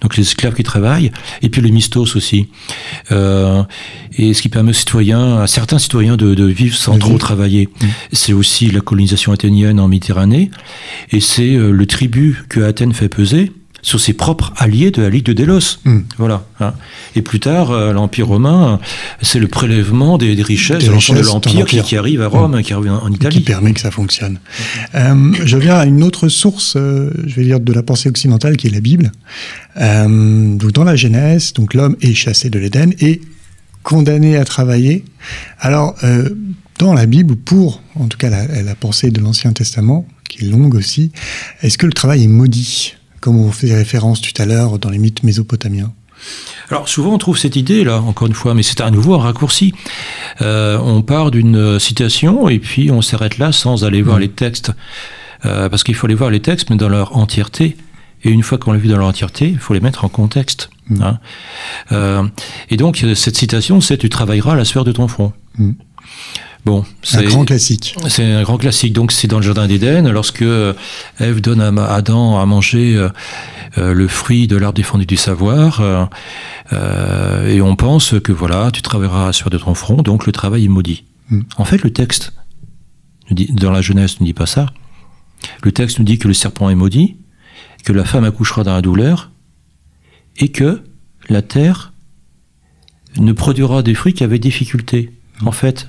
[0.00, 2.48] donc les esclaves qui travaillent, et puis le mistos aussi.
[3.12, 3.62] Euh,
[4.16, 7.68] et ce qui permet aux citoyens, à certains citoyens de, vivre sans trop travailler.
[7.80, 7.86] Mm.
[8.12, 10.50] C'est aussi la colonisation athénienne en Méditerranée,
[11.10, 13.50] et c'est euh, le tribut que Athènes fait peser
[13.84, 15.78] sur ses propres alliés de la Ligue de Délos.
[15.84, 16.00] Hmm.
[16.16, 16.44] Voilà.
[16.58, 16.72] Hein.
[17.14, 18.80] Et plus tard, euh, l'Empire romain,
[19.20, 22.62] c'est le prélèvement des, richesses de l'ensemble de l'Empire qui, arrive à Rome, hmm.
[22.62, 23.36] qui arrive en Italie.
[23.36, 24.40] Qui permet que ça fonctionne.
[24.94, 28.56] Euh, je viens à une autre source, euh, je vais dire, de la pensée occidentale,
[28.56, 29.12] qui est la Bible.
[29.76, 33.20] donc dans la Genèse, donc l'homme est chassé de l'Éden et
[33.82, 35.04] condamné à travailler.
[35.60, 35.94] Alors,
[36.78, 40.48] dans la Bible, pour, en tout cas la, la pensée de l'Ancien Testament, qui est
[40.48, 41.12] longue aussi,
[41.60, 42.94] est-ce que le travail est maudit?
[43.24, 45.90] Comme on faisait référence tout à l'heure dans les mythes mésopotamiens
[46.70, 49.18] alors souvent on trouve cette idée là, encore une fois, mais c'est à nouveau un
[49.18, 49.74] raccourci.
[50.40, 54.20] Euh, on part d'une citation et puis on s'arrête là sans aller voir mm.
[54.20, 54.72] les textes,
[55.44, 57.76] euh, parce qu'il faut aller voir les textes mais dans leur entièreté.
[58.22, 60.70] Et une fois qu'on l'a vu dans leur entièreté, il faut les mettre en contexte.
[60.88, 61.02] Mm.
[61.02, 61.18] Hein.
[61.92, 62.24] Euh,
[62.70, 65.34] et donc cette citation, c'est tu travailleras à la sphère de ton front.
[65.58, 65.72] Mm.
[66.64, 67.94] Bon, c'est un grand classique.
[68.08, 68.94] C'est un grand classique.
[68.94, 70.72] Donc c'est dans le jardin d'Éden, lorsque euh,
[71.20, 73.10] Ève donne à Adam à manger euh,
[73.76, 75.82] euh, le fruit de l'arbre défendu du savoir,
[76.72, 80.68] et on pense que voilà, tu travailleras sur de ton front, donc le travail est
[80.68, 81.04] maudit.
[81.28, 81.42] Hmm.
[81.58, 82.32] En fait, le texte
[83.30, 84.66] dans la Genèse ne dit pas ça.
[85.62, 87.16] Le texte nous dit que le serpent est maudit,
[87.84, 89.30] que la femme accouchera dans la douleur,
[90.38, 90.82] et que
[91.28, 91.92] la terre
[93.18, 95.12] ne produira des fruits qu'avec difficulté.
[95.44, 95.88] En fait,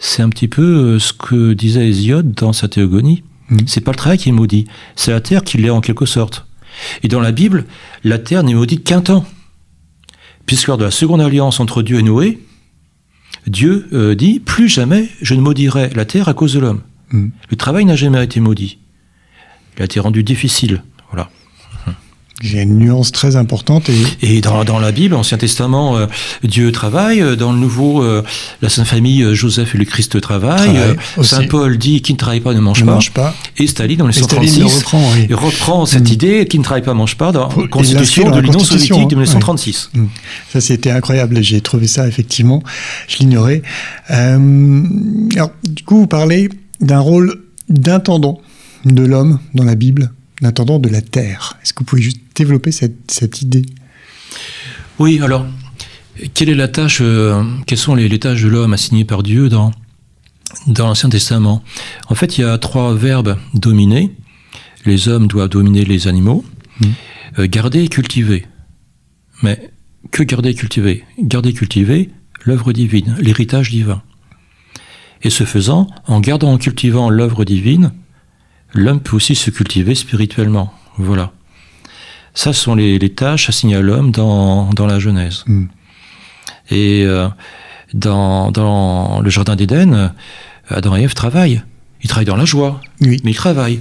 [0.00, 3.22] c'est un petit peu euh, ce que disait Hésiode dans sa théogonie.
[3.50, 3.58] Mm.
[3.66, 6.46] C'est pas le travail qui est maudit, c'est la terre qui l'est en quelque sorte.
[7.02, 7.66] Et dans la Bible,
[8.02, 9.24] la terre n'est maudite qu'un temps.
[10.46, 12.40] Puisque lors de la seconde alliance entre Dieu et Noé,
[13.46, 16.80] Dieu euh, dit Plus jamais je ne maudirai la terre à cause de l'homme.
[17.10, 17.28] Mm.
[17.50, 18.78] Le travail n'a jamais été maudit.
[19.76, 20.82] Il a été rendu difficile.
[21.10, 21.30] Voilà.
[22.42, 23.90] J'ai une nuance très importante.
[23.90, 26.06] Et, et dans, dans, la Bible, Ancien Testament, euh,
[26.42, 27.20] Dieu travaille.
[27.20, 28.22] Euh, dans le Nouveau, euh,
[28.62, 30.80] la Sainte Famille, Joseph et le Christ travaillent.
[31.22, 32.92] Saint Paul dit qui ne travaille pas ne mange, pas.
[32.94, 33.34] mange pas.
[33.58, 36.12] Et Staline, dans les 136, reprend, il reprend cette mm.
[36.12, 39.16] idée qui ne travaille pas ne mange pas dans la Constitution de l'Union soviétique de
[39.16, 39.90] 1936.
[39.92, 40.04] Mm.
[40.50, 41.42] Ça, c'était incroyable.
[41.42, 42.62] J'ai trouvé ça, effectivement.
[43.06, 43.60] Je l'ignorais.
[44.08, 46.48] alors, du coup, vous parlez
[46.80, 48.40] d'un rôle d'intendant
[48.86, 51.58] de l'homme dans la Bible l'intendant de la Terre.
[51.62, 53.66] Est-ce que vous pouvez juste développer cette, idée?
[54.98, 55.46] Oui, alors,
[56.34, 59.72] quelle est la tâche, euh, quelles sont les, tâches de l'homme assignées par Dieu dans,
[60.66, 61.62] dans l'Ancien Testament?
[62.08, 64.10] En fait, il y a trois verbes dominés.
[64.86, 66.44] Les hommes doivent dominer les animaux,
[66.80, 66.86] mmh.
[67.38, 68.46] euh, garder et cultiver.
[69.42, 69.70] Mais
[70.10, 71.04] que garder et cultiver?
[71.18, 72.10] Garder et cultiver
[72.44, 74.02] l'œuvre divine, l'héritage divin.
[75.22, 77.92] Et ce faisant, en gardant et cultivant l'œuvre divine,
[78.72, 80.72] l'homme peut aussi se cultiver spirituellement.
[80.96, 81.32] Voilà.
[82.34, 85.44] Ça sont les, tâches assignées à l'homme dans, la Genèse.
[85.46, 85.66] Hmm.
[86.70, 87.28] Et euh,
[87.92, 90.12] dans, le Jardin d'Éden,
[90.68, 91.62] Adam et Ève travaillent.
[92.02, 93.80] Ils travaillent dans la joie, mais ils travaillent.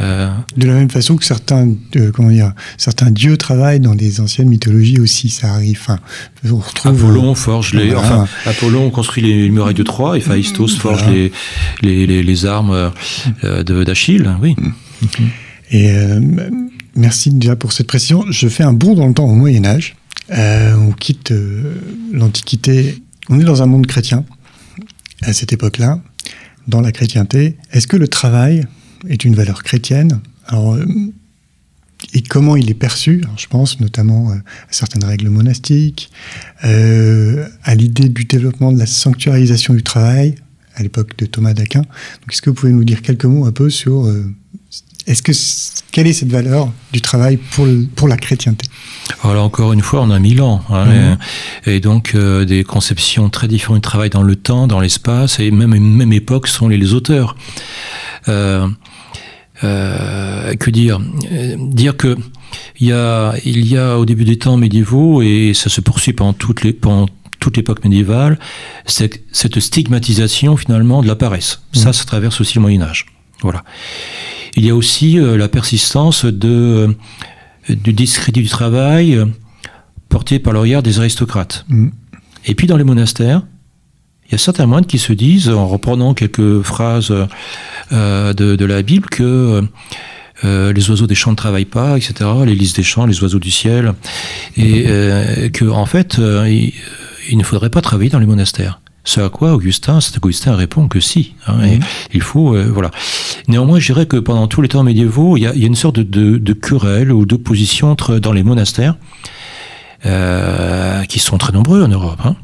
[0.00, 4.20] Euh, de la même façon que certains, euh, comment dire, certains dieux travaillent dans des
[4.20, 5.78] anciennes mythologies aussi, ça arrive.
[5.80, 6.00] Enfin,
[6.44, 11.04] on retrouve, Apollon forge les, enfin, Apollon construit les murailles de Troie et Phaistos forge
[11.08, 11.32] les,
[11.82, 12.92] les, les, armes
[13.42, 14.56] d'Achille, oui.
[15.70, 15.92] Et
[16.96, 18.24] merci déjà pour cette précision.
[18.30, 19.96] Je fais un bond dans le temps au Moyen Âge.
[20.30, 21.74] Euh, on quitte euh,
[22.12, 23.02] l'Antiquité.
[23.28, 24.24] On est dans un monde chrétien
[25.22, 26.00] à cette époque-là,
[26.68, 27.56] dans la chrétienté.
[27.72, 28.66] Est-ce que le travail
[29.08, 30.84] est une valeur chrétienne Alors, euh,
[32.12, 34.36] et comment il est perçu Je pense notamment à
[34.70, 36.10] certaines règles monastiques,
[36.62, 40.34] à l'idée du développement de la sanctuarisation du travail
[40.74, 41.80] à l'époque de Thomas d'Aquin.
[41.80, 44.06] Donc, est-ce que vous pouvez nous dire quelques mots un peu sur
[45.06, 45.32] est-ce que
[45.92, 48.66] quelle est cette valeur du travail pour, pour la chrétienté?
[49.22, 51.18] Alors encore une fois, on a mille ans, hein, mhm.
[51.66, 55.50] et, donc euh, des conceptions très différentes du travail dans le temps, dans l'espace, et
[55.50, 57.36] même même époque sont les, auteurs.
[58.28, 58.68] Euh, euh,
[59.64, 61.00] que dire?
[61.58, 62.16] Dire que
[62.78, 66.12] il y a il y a au début des temps médiévaux et ça se poursuit
[66.12, 67.06] pendant toutes les pendant
[67.40, 68.38] toute l'époque médiévale,
[68.86, 71.60] c'est cette stigmatisation finalement de la paresse.
[71.72, 73.04] Ça, ça traverse aussi le Moyen Âge.
[73.42, 73.64] Voilà.
[74.56, 76.96] Il y a aussi la persistance de,
[77.68, 79.22] du discrédit du travail
[80.08, 81.66] porté par le regard des aristocrates.
[82.46, 83.42] Et puis dans les monastères,
[84.26, 87.12] il y a certains moines qui se disent, en reprenant quelques phrases
[87.92, 89.62] euh, de, la Bible, que
[90.44, 93.38] euh, les oiseaux des champs ne travaillent pas, etc., les lys des champs, les oiseaux
[93.38, 93.94] du ciel,
[94.56, 96.72] et euh, que en fait, il,
[97.38, 98.80] ne faudrait pas travailler dans les monastères.
[99.06, 101.34] Ce à quoi Augustin, Saint Augustin répond que si.
[101.46, 101.80] Hein, mhm.
[102.14, 102.90] il faut, voilà.
[103.48, 106.52] Néanmoins, je dirais que pendant tous les temps médiévaux, il y a, une sorte de,
[106.54, 108.96] querelle ou d'opposition entre dans les monastères,
[110.02, 112.20] qui sont très nombreux en Europe.
[112.24, 112.36] Hein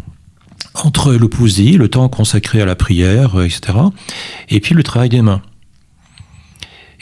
[0.75, 3.79] entre le poussi, le temps consacré à la prière, euh, etc.,
[4.49, 5.43] et puis le travail des mains.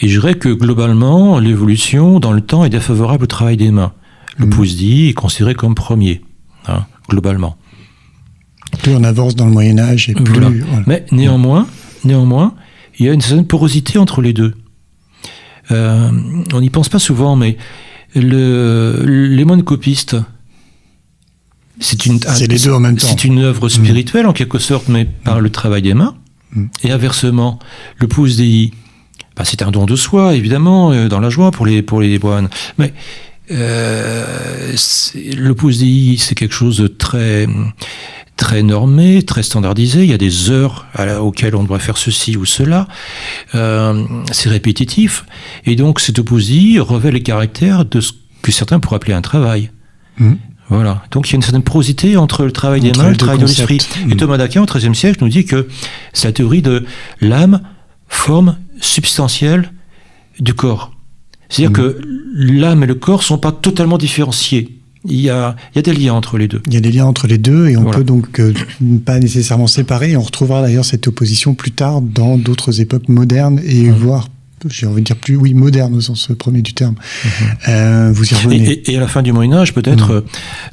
[0.00, 3.92] Et je dirais que globalement, l'évolution dans le temps est défavorable au travail des mains.
[4.36, 5.08] Le mmh.
[5.08, 6.22] est considéré comme premier,
[6.68, 7.56] hein, globalement.
[8.82, 10.64] Plus on avance dans le Moyen Âge et plus...
[10.86, 11.66] Mais néanmoins,
[12.04, 12.54] néanmoins,
[12.98, 14.54] il y a une certaine porosité entre les deux.
[15.70, 16.10] Euh,
[16.52, 17.56] on n'y pense pas souvent, mais
[18.14, 20.16] le, les moines copistes,
[21.80, 23.06] c'est une, les deux en même temps.
[23.08, 23.70] C'est une œuvre mm.
[23.70, 26.16] spirituelle en quelque sorte, mais par le travail des mains.
[26.52, 26.66] Mm.
[26.84, 27.58] Et inversement,
[27.98, 28.72] le pouce des
[29.38, 32.18] bah, c'est un don de soi, évidemment, euh, dans la joie pour les, pour les
[32.18, 32.48] moines.
[32.76, 32.92] Mais
[33.52, 34.74] euh,
[35.14, 37.46] le pouce des c'est quelque chose de très,
[38.36, 40.02] très normé, très standardisé.
[40.02, 40.86] Il y a des heures
[41.20, 42.88] auxquelles on doit faire ceci ou cela.
[43.54, 45.24] Euh, c'est répétitif.
[45.66, 48.12] Et donc, cet opposé revêt les caractères de ce
[48.42, 49.70] que certains pourraient appeler un travail.
[50.18, 50.34] Mm.
[50.70, 51.02] Voilà.
[51.10, 53.38] Donc il y a une certaine porosité entre le travail des mains et le travail
[53.38, 53.78] de l'esprit.
[54.10, 55.68] Et Thomas d'Aquin, au XIIIe siècle, nous dit que
[56.12, 56.84] c'est la théorie de
[57.20, 57.60] l'âme,
[58.08, 59.72] forme substantielle
[60.40, 60.92] du corps.
[61.48, 61.74] C'est-à-dire mm.
[61.74, 62.00] que
[62.34, 64.74] l'âme et le corps sont pas totalement différenciés.
[65.04, 66.60] Il y, a, il y, a, des liens entre les deux.
[66.66, 68.52] Il y a des liens entre les deux et on peut donc euh,
[69.06, 70.16] pas nécessairement séparer.
[70.16, 74.28] on retrouvera d'ailleurs cette opposition plus tard dans d'autres époques modernes et voire
[74.68, 76.94] j'ai envie de dire plus, oui, moderne au sens premier du terme.
[77.24, 77.30] Mhm.
[77.68, 78.90] Euh, vous y revenez.
[78.90, 80.22] Et, à la fin du Moyen Âge, peut-être, mhm.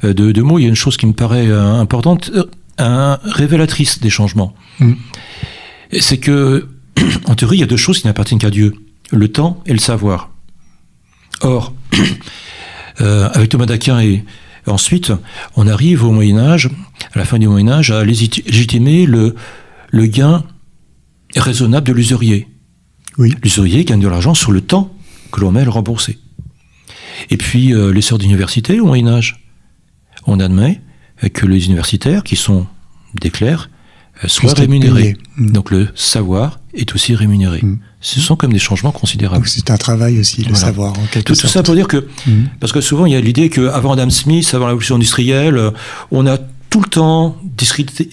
[0.04, 2.30] euh, de deux mots, il y a une chose qui me paraît euh, importante,
[2.78, 4.54] révélatrice des changements.
[4.80, 4.96] Mhm.
[6.00, 6.68] C'est que,
[7.26, 8.74] en théorie, il y a deux choses qui n'appartiennent qu'à Dieu
[9.12, 10.30] le temps et le savoir.
[11.42, 11.74] Or,
[12.98, 14.24] avec Thomas d'Aquin et
[14.66, 15.12] ensuite,
[15.54, 16.70] on arrive au Moyen Âge,
[17.14, 19.36] à la fin du Moyen Âge, à légitimer le,
[19.90, 20.44] le gain
[21.36, 22.48] raisonnable de l'usurier.
[23.18, 23.34] Oui.
[23.42, 24.94] L'usurier gagne de l'argent sur le temps
[25.32, 26.18] que l'on met à le rembourser.
[27.30, 29.42] Et puis, euh, les sœurs d'université au Moyen-Âge.
[30.26, 30.80] On admet
[31.32, 32.66] que les universitaires, qui sont
[33.14, 33.70] des clercs,
[34.24, 35.16] euh, soient rémunérés.
[35.36, 35.50] Mm.
[35.50, 37.60] Donc le savoir est aussi rémunéré.
[37.62, 37.78] Mm.
[38.00, 39.46] Ce sont comme des changements considérables.
[39.46, 41.52] C'est un travail aussi, le savoir, en quelque tout, sorte.
[41.52, 42.44] Tout ça pour dire que, mm.
[42.60, 45.70] parce que souvent il y a l'idée qu'avant Adam Smith, avant la révolution industrielle, euh,
[46.10, 46.38] on a
[46.76, 48.06] tout le temps discréditer,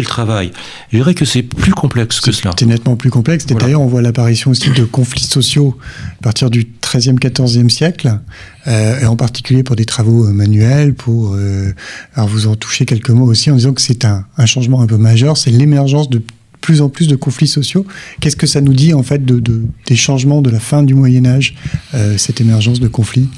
[0.00, 0.52] le travail.
[0.92, 2.52] Je dirais que c'est plus complexe que cela.
[2.56, 3.44] C'est nettement plus complexe.
[3.46, 5.76] D'ailleurs, on voit l'apparition aussi de conflits sociaux
[6.20, 8.20] à partir du XIIIe, XIVe siècle,
[8.68, 10.94] euh, et en particulier pour des travaux euh, manuels.
[10.94, 11.72] Pour, euh,
[12.14, 14.86] alors vous en touchez quelques mots aussi en disant que c'est un, un changement un
[14.86, 16.22] peu majeur, c'est l'émergence de
[16.64, 17.84] plus en plus de conflits sociaux.
[18.20, 21.26] Qu'est-ce que ça nous dit en fait de, des changements de la fin du Moyen
[21.26, 21.54] Âge,
[21.92, 23.28] euh, cette émergence de conflits?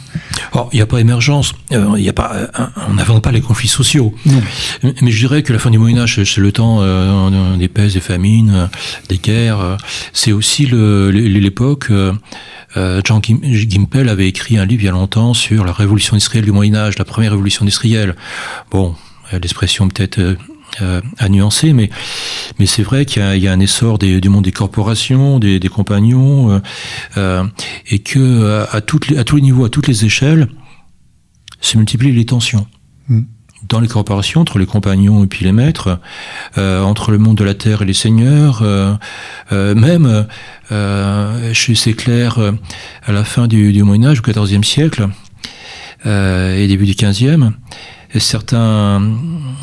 [0.72, 2.46] Il n'y a pas émergence, euh, il y a pas, euh,
[2.88, 4.14] on n'invente pas les conflits sociaux.
[5.02, 6.76] Mais je dirais que la fin du Moyen Âge, c'est le temps
[7.56, 8.68] des pestes, des famines,
[9.08, 9.76] des guerres.
[10.12, 11.90] C'est aussi l'époque.
[12.76, 16.52] Jean Gimpel avait écrit un livre il y a longtemps sur la révolution industrielle du
[16.52, 18.14] Moyen Âge, la première révolution industrielle.
[18.70, 18.94] Bon,
[19.32, 20.36] l'expression peut-être
[20.82, 21.88] euh, à nuancer, mais,
[22.58, 25.68] mais c'est vrai qu'il y, a un essor des, du monde des corporations, des, des
[25.68, 26.58] compagnons, euh,
[27.16, 27.44] euh
[27.88, 30.48] et que à, toutes les, à tous les niveaux, à toutes les échelles,
[31.60, 32.66] se multiplient les tensions.
[33.08, 33.22] Hmm.
[33.68, 35.98] Dans les corporations, entre les compagnons et puis les maîtres,
[36.58, 38.62] euh, entre le monde de la terre et les seigneurs,
[39.50, 40.26] même
[41.52, 42.38] chez ces clercs
[43.06, 45.08] à la fin du, du Moyen Âge, au XIVe siècle,
[46.04, 47.50] et début du XVe,
[48.20, 49.02] certains,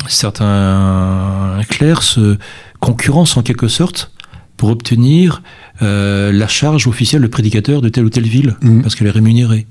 [0.08, 2.36] certains clercs se
[2.80, 4.10] concurrencent en quelque sorte
[4.56, 5.42] pour obtenir
[5.82, 8.82] euh, la charge officielle de prédicateur de telle ou telle ville, mmh.
[8.82, 9.66] parce qu'elle est rémunérée.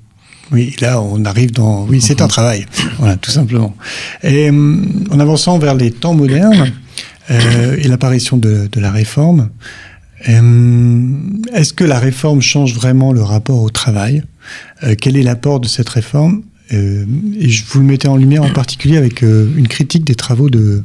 [0.52, 1.86] Oui, là, on arrive dans.
[1.86, 2.66] Oui, c'est un travail,
[3.00, 3.76] voilà, tout simplement.
[4.24, 6.72] Et hum, en avançant vers les temps modernes
[7.32, 9.50] euh, et l'apparition de, la réforme,
[10.28, 14.24] hum, est-ce que la réforme change vraiment le rapport au travail?
[14.84, 16.44] Euh, Quel est l'apport de cette réforme?
[16.72, 17.06] Euh,
[17.40, 20.50] et je vous le mettais en lumière en particulier avec euh, une critique des travaux
[20.50, 20.84] de,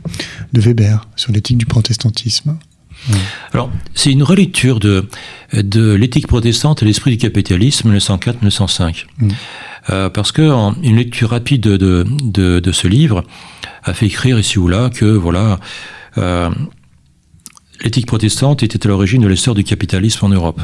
[0.53, 2.59] de Weber sur l'éthique du protestantisme.
[3.53, 5.07] Alors, c'est une relecture de,
[5.53, 9.07] de l'éthique protestante et l'esprit du capitalisme 1904-1905.
[9.91, 10.43] Euh, parce que
[10.83, 13.25] une lecture rapide de, de, de, ce livre
[13.85, 15.59] a fait écrire ici ou là que voilà
[16.19, 16.51] euh,
[17.83, 20.61] l'éthique protestante était à l'origine de l'essor du capitalisme en Europe.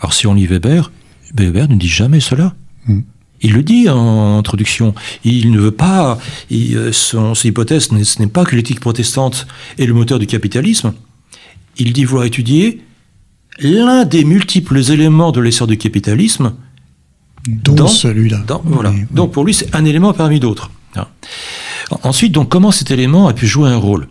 [0.00, 0.90] Alors si on lit Weber,
[1.34, 2.54] Weber ne dit jamais cela.
[2.86, 3.00] Mm.
[3.40, 4.94] Il le dit en introduction.
[5.24, 6.18] Il ne veut pas.
[6.50, 9.46] Il, son, son, hypothèse, ce n'est pas que l'éthique protestante
[9.78, 10.92] est le moteur du capitalisme.
[11.76, 12.82] Il dit vouloir étudier
[13.60, 16.54] l'un des multiples éléments de l'essor du capitalisme
[17.46, 18.44] dont celui-là.
[18.64, 18.92] Voilà.
[19.10, 20.70] Donc pour lui, c'est un élément parmi d'autres.
[22.02, 24.08] Ensuite, donc, comment cet élément a pu jouer un rôle?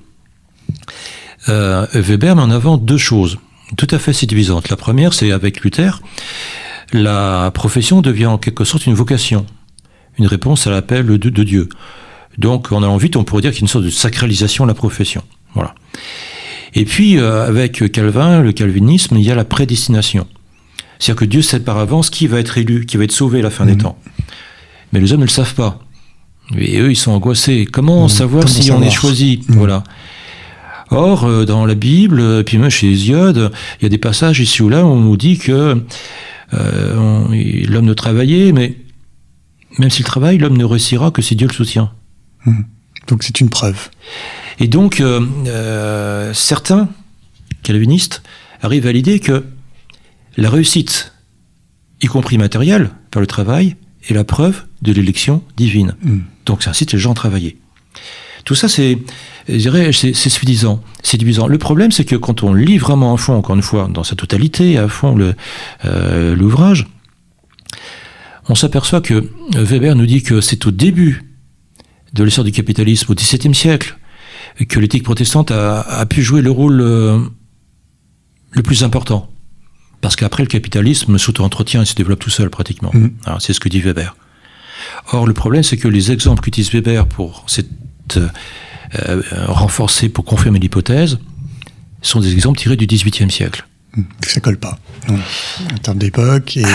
[1.50, 3.38] Euh, Weber met en avant deux choses
[3.76, 4.70] tout à fait séduisantes.
[4.70, 6.02] La première, c'est avec Luther,
[6.94, 9.46] la profession devient en quelque sorte une vocation,
[10.18, 11.70] une réponse à l'appel de, de, Dieu.
[12.38, 14.70] Donc, en allant vite, on pourrait dire qu'il y a une sorte de sacralisation de
[14.70, 15.24] la profession.
[15.54, 15.76] Voilà.
[16.74, 20.28] Et puis, euh, avec Calvin, le calvinisme, il y a la prédestination.
[21.00, 23.44] C'est-à-dire que Dieu sait par avance qui va être élu, qui va être sauvé à
[23.44, 23.82] la fin des mhm.
[23.82, 23.98] temps.
[24.94, 25.80] Mais les hommes ne le savent pas.
[26.56, 27.68] Et eux, ils sont angoissés.
[27.70, 28.10] Comment mmh.
[28.10, 29.54] savoir si on est choisi mmh.
[29.56, 29.84] Voilà.
[30.90, 34.62] Or, euh, dans la Bible, puis même chez Hésiode, il y a des passages ici
[34.62, 35.84] ou là où on nous dit que
[36.52, 38.76] l'homme ne travaillait, mais
[39.80, 41.92] même s'il travaille, l'homme ne réussira que si Dieu le soutient.
[42.46, 42.62] Mmh.
[43.08, 43.90] Donc c'est une preuve.
[44.60, 45.04] Et donc,
[46.34, 46.90] certains
[47.64, 48.24] calvinistes
[48.62, 49.46] arrivent à l'idée que
[50.38, 51.14] la réussite,
[52.02, 53.76] y compris matérielle, par le travail,
[54.08, 55.96] est la preuve de l'élection divine.
[56.02, 56.20] Mm.
[56.46, 57.58] Donc ça incite les gens à travailler.
[58.46, 59.00] Tout ça, c'est,
[59.48, 61.48] je dirais, c'est, suffisant, séduisant.
[61.48, 64.16] Le problème, c'est que quand on lit vraiment à fond, encore une fois, dans sa
[64.16, 65.18] totalité, à fond
[65.86, 66.88] euh, l'ouvrage,
[68.50, 71.24] on s'aperçoit que Weber nous dit que c'est au début
[72.14, 73.98] de l'essor du capitalisme, au XVIIe siècle,
[74.68, 77.20] que l'éthique protestante a, a, pu jouer le rôle euh,
[78.52, 79.30] le plus important.
[80.02, 82.92] Parce qu'après, le capitalisme s'auto-entretient et se développe tout seul pratiquement.
[82.94, 83.10] Mmh.
[83.40, 84.16] C'est ce que dit Weber.
[85.12, 87.70] Or, le problème, c'est que les exemples qu'utilise Weber pour cette,
[88.96, 91.20] euh, euh, renforcer, pour confirmer l'hypothèse,
[92.02, 93.68] sont des exemples tirés du XVIIIe siècle.
[93.96, 94.04] Mmh.
[94.22, 94.78] Ça colle pas.
[95.08, 95.20] Non.
[95.74, 96.58] En termes d'époque.
[96.58, 96.66] Et...
[96.66, 96.70] Euh,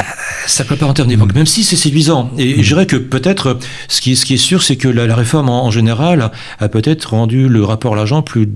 [0.47, 1.39] ça colle pas en termes d'époque, mmh.
[1.39, 2.31] même si c'est séduisant.
[2.39, 5.49] Et, je dirais que peut-être, ce qui, ce qui est sûr, c'est que la, réforme
[5.49, 8.49] en, général a peut-être rendu le rapport à l'argent plus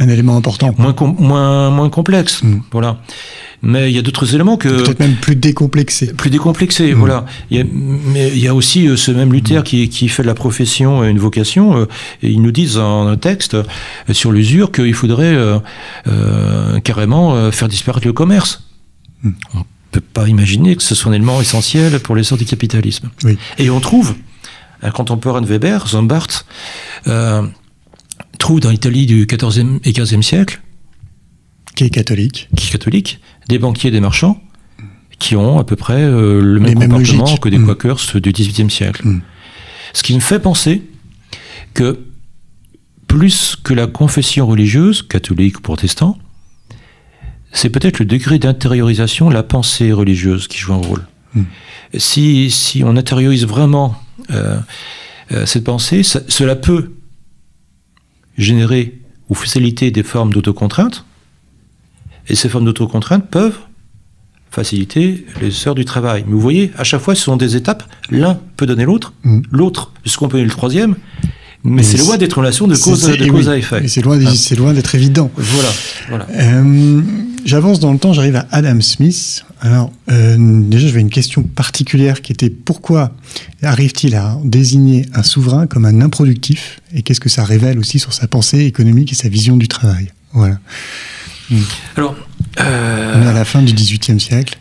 [0.00, 0.74] un élément important.
[0.78, 2.42] Moins, moins, moins complexe.
[2.42, 2.60] Mm.
[2.72, 2.98] Voilà.
[3.62, 4.68] Mais il y a d'autres éléments que.
[4.68, 6.12] Peut-être même plus décomplexé.
[6.12, 6.98] Plus décomplexé, mm.
[6.98, 7.24] voilà.
[7.50, 9.64] Il y a, mais il y a aussi euh, ce même Luther mm.
[9.64, 11.76] qui, qui, fait de la profession une vocation.
[11.76, 11.88] Euh,
[12.22, 13.64] et ils nous disent en un texte euh,
[14.12, 18.64] sur l'usure qu'il faudrait euh, carrément faire disparaître le commerce.
[19.24, 23.10] On ne peut pas imaginer que ce soit un élément essentiel pour l'essor du capitalisme.
[23.24, 23.38] Oui.
[23.58, 24.14] Et on trouve,
[24.84, 26.44] un contemporain de Weber, Zombart,
[27.08, 27.42] euh,
[28.44, 30.60] trouve dans l'Italie du XIVe et XVe siècle,
[31.74, 34.38] qui est catholique, qui est catholique, des banquiers des marchands
[35.18, 37.66] qui ont à peu près euh, le même comportement que des mmh.
[37.74, 39.08] Quakers du XVIIIe siècle.
[39.08, 39.22] Mm.
[39.94, 40.82] Ce qui me fait penser
[41.72, 42.00] que
[43.08, 46.18] plus que la confession religieuse, catholique ou protestant,
[47.50, 51.06] c'est peut-être le degré d'intériorisation, la pensée religieuse qui joue un rôle.
[51.34, 51.42] Mm.
[51.96, 53.96] Si, si on intériorise vraiment
[54.30, 54.58] euh,
[55.32, 56.90] euh, cette pensée, ça, cela peut
[58.36, 61.04] générer ou faciliter des formes d'autocontrainte,
[62.28, 63.58] et ces formes d'autocontrainte peuvent
[64.50, 66.24] faciliter les heures du travail.
[66.26, 67.82] Mais vous voyez, à chaque fois, ce sont des étapes.
[68.10, 69.40] L'un peut donner l'autre, mmh.
[69.50, 70.94] l'autre, ce qu'on peut donner le troisième,
[71.66, 73.88] mais, c'est loin d'être relation de cause, de cause à effet.
[73.88, 75.30] C'est loin, c'est loin d'être évident.
[75.34, 75.68] Voilà.
[76.08, 76.26] voilà.
[76.34, 77.00] Euh,
[77.44, 79.44] J'avance dans le temps, j'arrive à Adam Smith.
[79.60, 83.12] Alors, euh, déjà, j'avais une question particulière qui était pourquoi
[83.62, 88.14] arrive-t-il à désigner un souverain comme un improductif Et qu'est-ce que ça révèle aussi sur
[88.14, 90.10] sa pensée économique et sa vision du travail?
[90.32, 90.58] Voilà.
[91.50, 91.60] Hmm.
[91.96, 92.16] Alors,
[92.60, 94.58] euh, on est à la fin du XVIIIe siècle.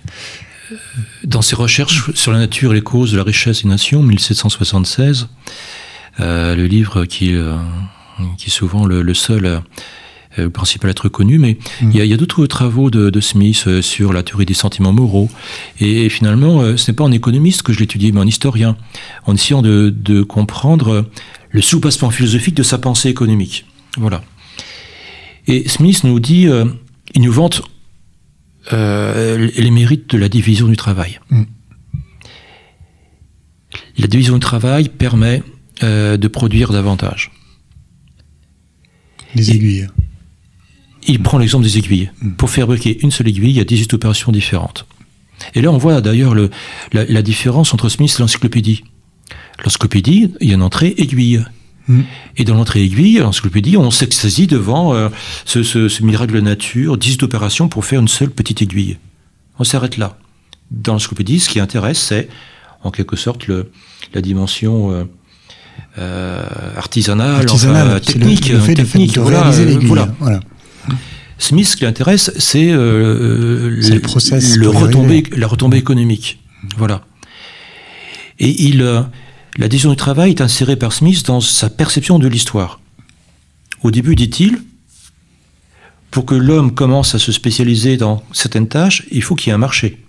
[1.23, 5.29] Dans ses recherches sur la nature et les causes de la richesse des nations, 1776,
[6.19, 7.55] euh, le livre qui, euh,
[8.37, 9.61] qui est souvent le, le seul
[10.37, 11.91] euh, le principal à être connu, mais mm.
[11.93, 15.29] il y a, a d'autres travaux de, de Smith sur la théorie des sentiments moraux.
[15.79, 18.75] Et, finalement, ce n'est pas en économiste que je l'étudie, mais en historien,
[19.25, 21.05] en essayant de, de comprendre
[21.49, 23.65] le sous-passement philosophique de sa pensée économique.
[23.97, 24.23] Voilà.
[25.47, 26.65] Et Smith nous dit, euh,
[27.15, 27.61] il nous vante
[28.71, 31.19] euh, les mérites de la division du travail.
[31.29, 31.43] Mm.
[33.97, 35.43] La division du travail permet
[35.83, 37.31] euh, de produire davantage.
[39.35, 39.87] Les aiguilles.
[41.07, 42.11] Il prend l'exemple des aiguilles.
[42.21, 42.31] Mm.
[42.31, 44.85] Pour fabriquer une seule aiguille, il y a 18 opérations différentes.
[45.55, 46.49] Et là, on voit d'ailleurs la,
[46.91, 48.83] la, différence entre Smith et l'encyclopédie.
[49.63, 51.43] L'encyclopédie, il y a une entrée aiguille.
[51.87, 52.01] Mm.
[52.37, 55.09] Et dans l'entrée aiguille, l'encyclopédie, on s'extasie devant euh,
[55.45, 58.97] ce, ce, ce, miracle de nature, 10 opérations pour faire une seule petite aiguille.
[59.59, 60.17] On s'arrête là.
[60.71, 62.29] Dans l'encyclopédie, ce qui intéresse, c'est
[62.83, 63.71] en quelque sorte le,
[64.13, 65.03] la dimension euh,
[65.97, 66.43] euh,
[66.75, 68.49] artisanale, enfin, technique.
[68.49, 70.05] le, le fait de, technique, de voilà, réaliser euh.
[70.19, 70.39] Voilà.
[71.43, 76.39] Smith, ce qui l'intéresse, c'est euh, le process retombée, la retombée économique.
[76.77, 77.05] Voilà.
[78.39, 79.01] Et il, euh,
[79.57, 82.79] la division du travail est insérée par Smith dans sa perception de l'histoire.
[83.81, 84.61] Au début, dit-il,
[86.11, 89.55] pour que l'homme commence à se spécialiser dans certaines tâches, il faut qu'il y ait
[89.55, 90.01] un marché.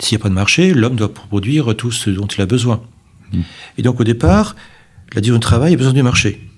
[0.00, 2.82] S'il n'y a pas de marché, l'homme doit produire tout ce dont il a besoin.
[3.78, 4.56] Et donc au départ,
[5.14, 6.48] la division du travail a besoin du marché.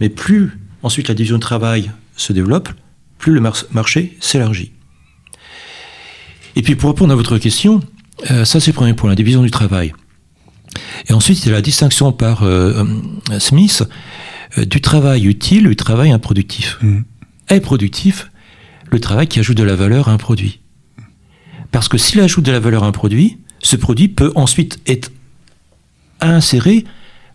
[0.00, 2.68] Mais plus ensuite la division du travail se développe,
[3.16, 4.72] plus le mar- marché s'élargit.
[6.56, 7.80] Et puis pour répondre à votre question,
[8.30, 9.92] euh, ça c'est le premier point, la division du travail.
[11.08, 12.84] Et ensuite, il y a la distinction par euh,
[13.30, 13.84] euh, Smith
[14.58, 16.78] euh, du travail utile et du travail improductif.
[16.82, 17.04] Mhm.
[17.48, 18.30] Est productif
[18.90, 20.60] le travail qui ajoute de la valeur à un produit.
[21.72, 25.10] Parce que s'il ajoute de la valeur à un produit, ce produit peut ensuite être
[26.20, 26.84] inséré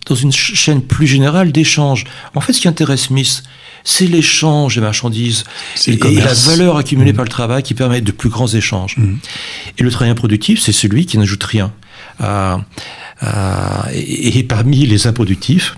[0.08, 2.06] dans une ch- chaîne plus générale d'échange.
[2.36, 3.44] En fait, ce qui intéresse Smith,
[3.84, 5.44] c'est l'échange des marchandises
[5.76, 7.16] C'est et, la valeur accumulée Mhm.
[7.18, 8.98] par le travail qui permet de plus grands échanges.
[8.98, 9.20] Mhm.
[9.78, 11.74] Et le travail improductif, c'est celui qui n'ajoute rien.
[12.20, 12.60] À-
[13.22, 15.78] à- et, et parmi les improductifs,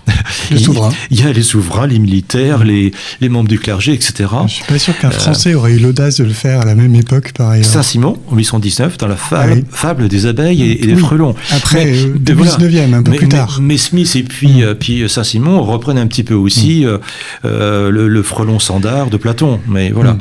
[0.50, 0.66] il-
[1.10, 4.28] y a les souverains, les militaires, les, les membres du clergé, etc.
[4.46, 6.74] Je suis pas sûr qu'un Euh, Français aurait eu l'audace de le faire à la
[6.74, 7.64] même époque, par ailleurs.
[7.64, 9.64] Saint-Simon, en 819, dans la fable, Ah oui.
[9.70, 11.00] fable des abeilles et, et des Oui.
[11.00, 11.34] frelons.
[11.52, 13.58] Après, Mais- euh, de- début 19e, un peu mais, plus tard.
[13.62, 16.98] Mais, Smith et puis, euh, puis Saint-Simon reprennent un petit peu aussi euh,
[17.44, 19.60] euh, le, le frelon standard de Platon.
[19.68, 20.16] Mais voilà.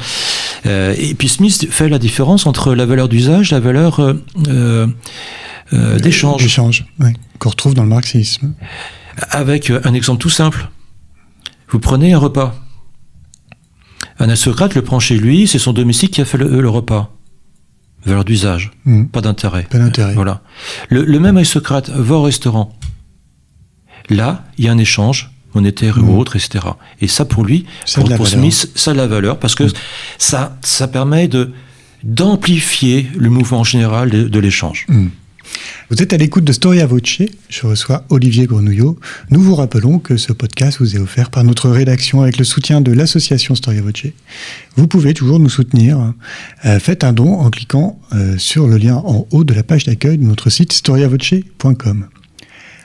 [0.67, 3.99] Euh, et puis Smith fait la différence entre la valeur d'usage, la valeur
[5.73, 6.41] euh, euh, euh, d'échange.
[6.43, 7.13] D'échange, oui.
[7.39, 8.53] Qu'on retrouve dans le marxisme.
[9.31, 10.69] Avec euh, un exemple tout simple.
[11.69, 12.55] Vous prenez un repas.
[14.19, 17.11] Un aristocrate le prend chez lui, c'est son domestique qui a fait le, le repas.
[18.05, 19.07] Valeur d'usage, Mhm.
[19.09, 19.63] pas d'intérêt.
[19.63, 20.13] Pas d'intérêt.
[20.13, 20.41] Voilà.
[20.89, 22.77] Le, le même aristocrate va au restaurant.
[24.09, 26.65] Là, il y a un échange monétaire ou autre, etc.
[27.01, 28.27] Et ça, pour lui, Ça pour.
[28.27, 29.71] Smith, ça a de la valeur parce que Mhm.
[30.19, 31.51] ça, ça permet de
[32.03, 34.85] d'amplifier le mouvement général de, de l'échange.
[35.89, 37.21] Vous êtes à l'écoute de Storia Voce.
[37.49, 38.99] Je reçois Olivier Grenouillot.
[39.29, 42.81] Nous vous rappelons que ce podcast vous est offert par notre rédaction avec le soutien
[42.81, 44.07] de l'association Storia Voce.
[44.75, 46.13] Vous pouvez toujours nous soutenir.
[46.65, 49.85] Euh, faites un don en cliquant euh, sur le lien en haut de la page
[49.85, 52.07] d'accueil de notre site storiavoce.com.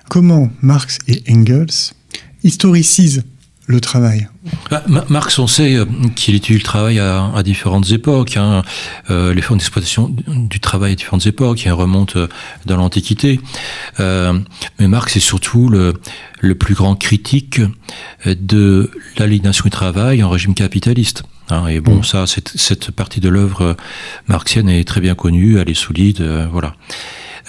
[0.08, 1.94] Comment Marx et Engels
[2.42, 3.22] historicisent
[3.70, 4.28] le travail
[4.88, 5.84] Ma- Marx, on sait euh,
[6.16, 8.36] qu'il étudie le travail à, à différentes époques.
[8.36, 8.62] Hein.
[9.10, 12.26] Euh, les formes d'exploitation du- travail à différentes époques, qui remontent euh,
[12.66, 13.40] dans l'Antiquité.
[14.00, 14.38] Euh,
[14.78, 15.94] mais Marx est surtout le,
[16.40, 17.60] le plus grand critique
[18.26, 21.22] de l'aliénation du travail en régime capitaliste.
[21.50, 21.66] hein.
[21.68, 22.04] et bon, Mm.
[22.04, 23.76] ça, cette, cette partie de l'œuvre
[24.28, 26.74] marxienne est très bien connue, elle est solide, euh, voilà.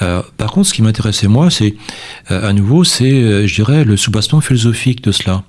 [0.02, 1.76] Euh, par contre, ce qui m'intéressait moi, c'est
[2.32, 5.44] euh, à nouveau, c'est, je dirais, le soubassement philosophique de cela.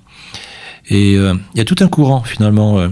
[0.89, 2.89] Et euh, il y a tout un courant finalement euh,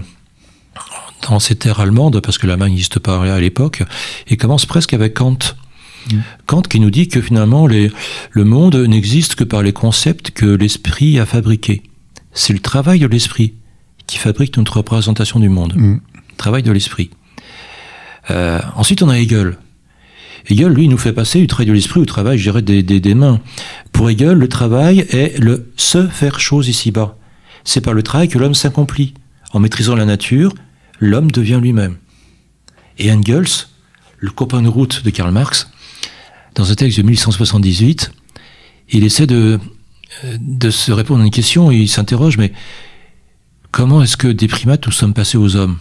[1.28, 3.82] dans ces terres allemandes, parce que l'Allemagne n'existe pas à l'époque,
[4.28, 5.38] et commence presque avec Kant.
[6.10, 6.18] Mm.
[6.46, 7.92] Kant qui nous dit que finalement les,
[8.30, 11.82] le monde n'existe que par les concepts que l'esprit a fabriqués.
[12.32, 13.54] C'est le travail de l'esprit
[14.06, 15.74] qui fabrique notre représentation du monde.
[15.74, 15.98] Hmm.
[16.36, 17.10] Travail de l'esprit.
[18.30, 19.56] Euh, ensuite, on a Hegel.
[20.48, 23.00] Hegel, lui, nous fait passer du travail de l'esprit au travail, je dirais, des, des,
[23.00, 23.40] des mains.
[23.92, 27.16] Pour Hegel, le travail est le se faire chose ici-bas.
[27.64, 29.14] C'est par le travail que l'homme s'accomplit.
[29.52, 30.54] En maîtrisant la nature,
[30.98, 31.96] l'homme devient lui-même.
[32.98, 33.66] Et Engels,
[34.18, 35.68] le copain de route de Karl Marx,
[36.54, 38.12] dans un texte de 1878,
[38.90, 39.58] il essaie de,
[40.38, 42.52] de se répondre à une question il s'interroge, mais
[43.70, 45.78] comment est-ce que des primates nous sommes passés aux hommes?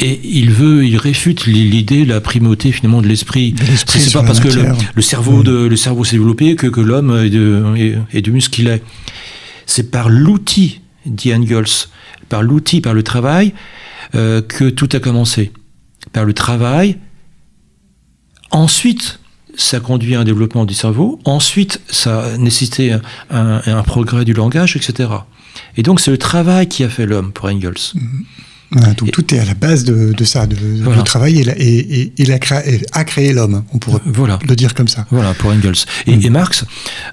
[0.00, 3.54] Et il veut, il réfute l'idée, la primauté finalement de l'esprit.
[3.86, 5.44] C'est pas parce que le, cerveau Mm.
[5.44, 8.66] de le cerveau s'est développé que, que l'homme est, de, est, est du muscle qu'il
[8.66, 8.82] est.
[9.66, 11.88] C'est par l'outil, dit Engels,
[12.28, 13.54] par l'outil, par le travail,
[14.14, 15.52] euh, que tout a commencé.
[16.12, 16.98] Par le travail.
[18.50, 19.18] Ensuite,
[19.56, 21.20] ça conduit à un développement du cerveau.
[21.24, 23.00] Ensuite, ça a nécessité un,
[23.30, 25.10] un- un progrès du langage, etc.
[25.76, 27.74] Et donc, c'est le travail qui a fait l'homme pour Engels.
[28.74, 30.98] Voilà, donc tout est à la base de, de ça, de, Voilà.
[30.98, 34.00] du travail et, la- et, et- et la créa- et a créé l'homme, on pourrait
[34.04, 34.38] Voilà.
[34.48, 35.06] le dire comme ça.
[35.10, 35.84] Voilà, pour Engels.
[36.06, 36.28] Et, Mm.
[36.30, 36.64] Marx,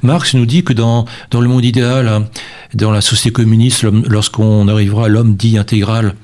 [0.01, 2.28] Marx nous dit que dans, dans le monde idéal,
[2.74, 6.16] dans la société communiste, lorsqu'on arrivera à l'homme dit intégral,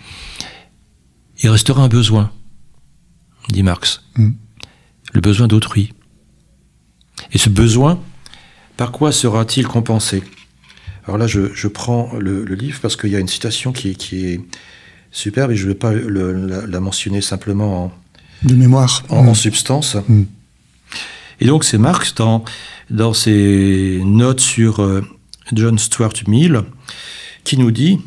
[1.43, 2.31] il restera un besoin,
[3.49, 4.01] dit Marx.
[4.17, 4.31] Mm.
[5.13, 5.93] Le besoin d'autrui.
[7.31, 7.99] Et ce besoin,
[8.75, 10.23] par quoi sera-t-il compensé?
[11.05, 14.41] Alors là, je, prends le, livre parce qu'il y a une citation qui, est
[15.11, 17.91] superbe et je ne vais pas la, mentionner simplement en,
[18.43, 19.95] de mémoire, en, substance.
[20.07, 20.23] Mm.
[21.39, 22.43] Et donc c'est Marx dans,
[22.89, 25.01] dans ses notes sur euh,
[25.53, 26.63] John Stuart Mill
[27.43, 27.99] qui nous dit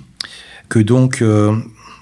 [0.69, 1.57] que donc euh,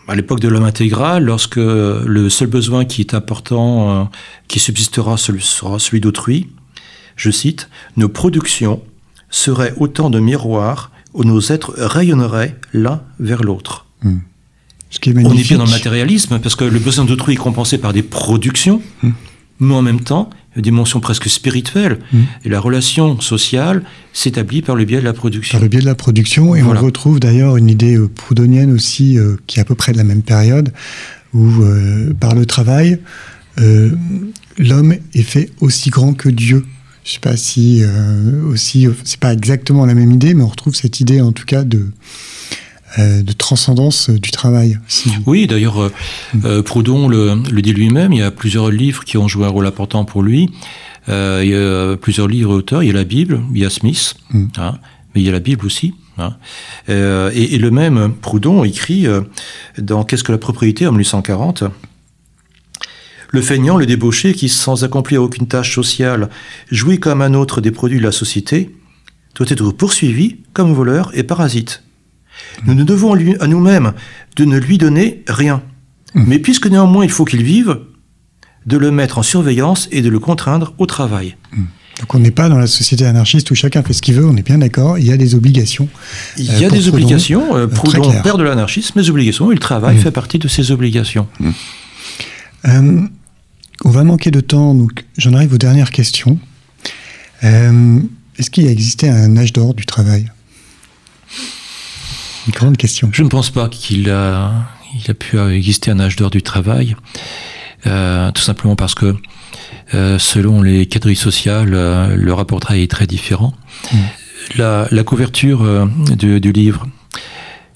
[0.09, 4.05] à l'époque de l'homme intégral, lorsque le seul besoin qui est important, euh,
[4.49, 6.49] qui subsistera, sera celui d'autrui,
[7.15, 8.83] je cite, nos productions
[9.31, 13.87] seraient autant de miroirs où nos êtres rayonneraient l'un vers l'autre.
[14.03, 14.19] Hmm.
[14.91, 17.37] Ce qui est On est bien dans le matérialisme, parce que le besoin d'autrui est
[17.37, 19.11] compensé par des productions, hmm.
[19.61, 21.99] mais en même temps, une dimension presque spirituelle.
[22.13, 22.23] Hmm.
[22.45, 23.83] Et la relation sociale
[24.13, 25.59] s'établit par le biais de la production.
[25.59, 29.19] Par le biais de la production, et on retrouve d'ailleurs une idée euh, proudhonienne aussi,
[29.19, 30.73] euh, qui est à peu près de la même période,
[31.35, 32.99] où euh, par le travail,
[34.59, 36.65] l'homme est fait aussi grand que Dieu.
[37.05, 37.83] Je sais pas si
[38.47, 41.65] aussi, c'est pas exactement la même idée, mais on retrouve cette idée en tout cas
[41.65, 41.87] de
[42.97, 44.79] de transcendance du travail.
[45.27, 45.91] Oui, d'ailleurs,
[46.65, 49.67] Proudhon le, le dit lui-même, il y a plusieurs livres qui ont joué un rôle
[49.67, 50.51] important pour lui.
[51.09, 52.83] Euh, il y a plusieurs livres auteurs.
[52.83, 54.47] Il y a la Bible, il y a Smith, mm.
[54.59, 54.79] hein,
[55.15, 55.95] mais il y a la Bible aussi.
[56.19, 56.37] Hein.
[56.89, 59.23] Euh, et, le même Proudhon écrit euh,
[59.79, 61.65] dans Qu'est-ce que la propriété en 1840
[63.31, 66.31] le feignant, le débauché, qui, sans accomplir aucune tâche sociale,
[66.71, 68.75] jouit comme un autre des produits de la société,
[69.35, 71.83] doit être poursuivi comme voleur et parasite.
[72.67, 73.93] Nous ne devons à nous-mêmes
[74.37, 75.63] de ne lui donner rien.
[76.15, 76.25] Mm.
[76.27, 77.79] Mais puisque néanmoins il faut qu'il vive,
[78.69, 81.37] de le mettre en surveillance et de le contraindre au travail.
[81.53, 81.65] Hmm.
[82.01, 84.37] Donc on n'est pas dans la société anarchiste où chacun fait ce qu'il veut, on
[84.37, 85.89] est bien d'accord, il y a des obligations.
[86.37, 89.61] Il y a euh, des obligations, euh, Proudhon, père de l'anarchisme, les obligations, et le
[89.61, 90.01] travail hmm.
[90.01, 91.27] fait partie de ces obligations.
[92.67, 93.01] Euh,
[93.85, 96.39] on va manquer de temps, donc j'en arrive aux dernières questions.
[97.43, 100.31] Est-ce qu'il a existé un âge d'or du travail?
[102.49, 103.11] Une grande question.
[103.13, 104.53] Je ne pense pas qu'il a,
[104.95, 106.97] il a pu exister un âge d'or du travail.
[107.87, 109.15] Euh, tout simplement parce que
[109.95, 113.53] euh, selon les catégories sociales, euh, le rapport travail est très différent.
[113.93, 113.97] Mm.
[114.57, 116.87] La, couverture du, livre,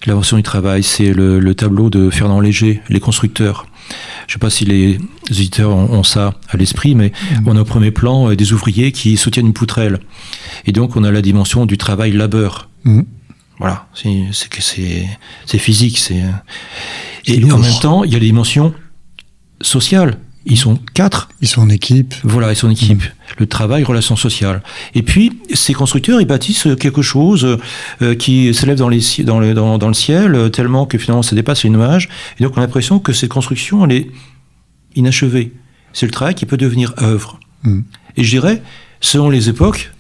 [0.07, 3.67] L'invention du travail, c'est le, tableau de Fernand Léger, Les constructeurs.
[4.27, 4.99] Je ne sais pas si les
[5.29, 7.43] éditeurs ont, ça à l'esprit, mais mm.
[7.47, 10.01] on a au premier plan des ouvriers qui soutiennent une poutrelle.
[10.65, 12.71] Et donc on a la dimension du travail labeur.
[13.63, 13.69] Mm.
[13.69, 13.87] Voilà,
[15.45, 15.99] c'est physique.
[15.99, 16.23] c'est
[17.27, 18.75] Et en même temps, il y a les dimensions
[19.61, 20.19] social.
[20.45, 21.29] Ils sont quatre.
[21.41, 22.15] Ils sont en équipe.
[22.25, 23.03] Voilà, ils sont en équipe.
[23.03, 23.39] Mmh.
[23.39, 24.61] Le travail, relations sociales.
[24.97, 27.59] Et puis, ces constructeurs, ils bâtissent quelque chose
[28.03, 31.63] euh, qui s'élève dans, dans, le, dans, le ciel, euh, tellement que finalement ça dépasse
[31.63, 32.09] les nuages.
[32.41, 34.11] Et donc, on a l'impression que cette construction, elle est
[34.97, 35.53] inachevée.
[35.93, 37.39] C'est le travail qui peut devenir œuvre.
[37.63, 37.83] Mmh.
[38.17, 38.63] Et je dirais,
[39.01, 39.93] selon les époques,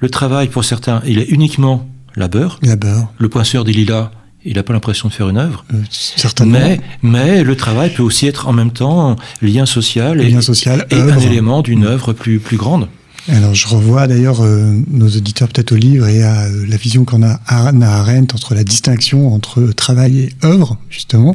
[0.00, 2.58] le travail, pour certains, il est uniquement labeur.
[2.62, 3.12] Labeur.
[3.18, 4.10] Le poinçeur des lilas,
[4.44, 5.64] il n'a pas l'impression de faire une œuvre.
[5.74, 6.58] Euh, certainement.
[6.58, 10.96] Mais, mais le travail peut aussi être en même temps lien social et, social, et
[10.96, 12.88] un élément d'une œuvre plus, plus grande.
[13.28, 17.04] Alors je revois d'ailleurs euh, nos auditeurs peut-être au livre et à euh, la vision
[17.04, 21.34] qu'on a Anna Arendt entre la distinction entre travail et œuvre, justement.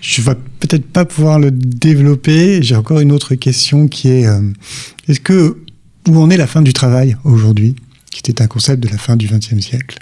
[0.00, 2.62] Je ne vais peut-être pas pouvoir le développer.
[2.62, 4.26] J'ai encore une autre question qui est
[5.08, 5.58] est-ce que
[6.08, 7.76] où en est la fin du travail aujourd'hui,
[8.10, 9.98] qui était un concept de la fin du XXe siècle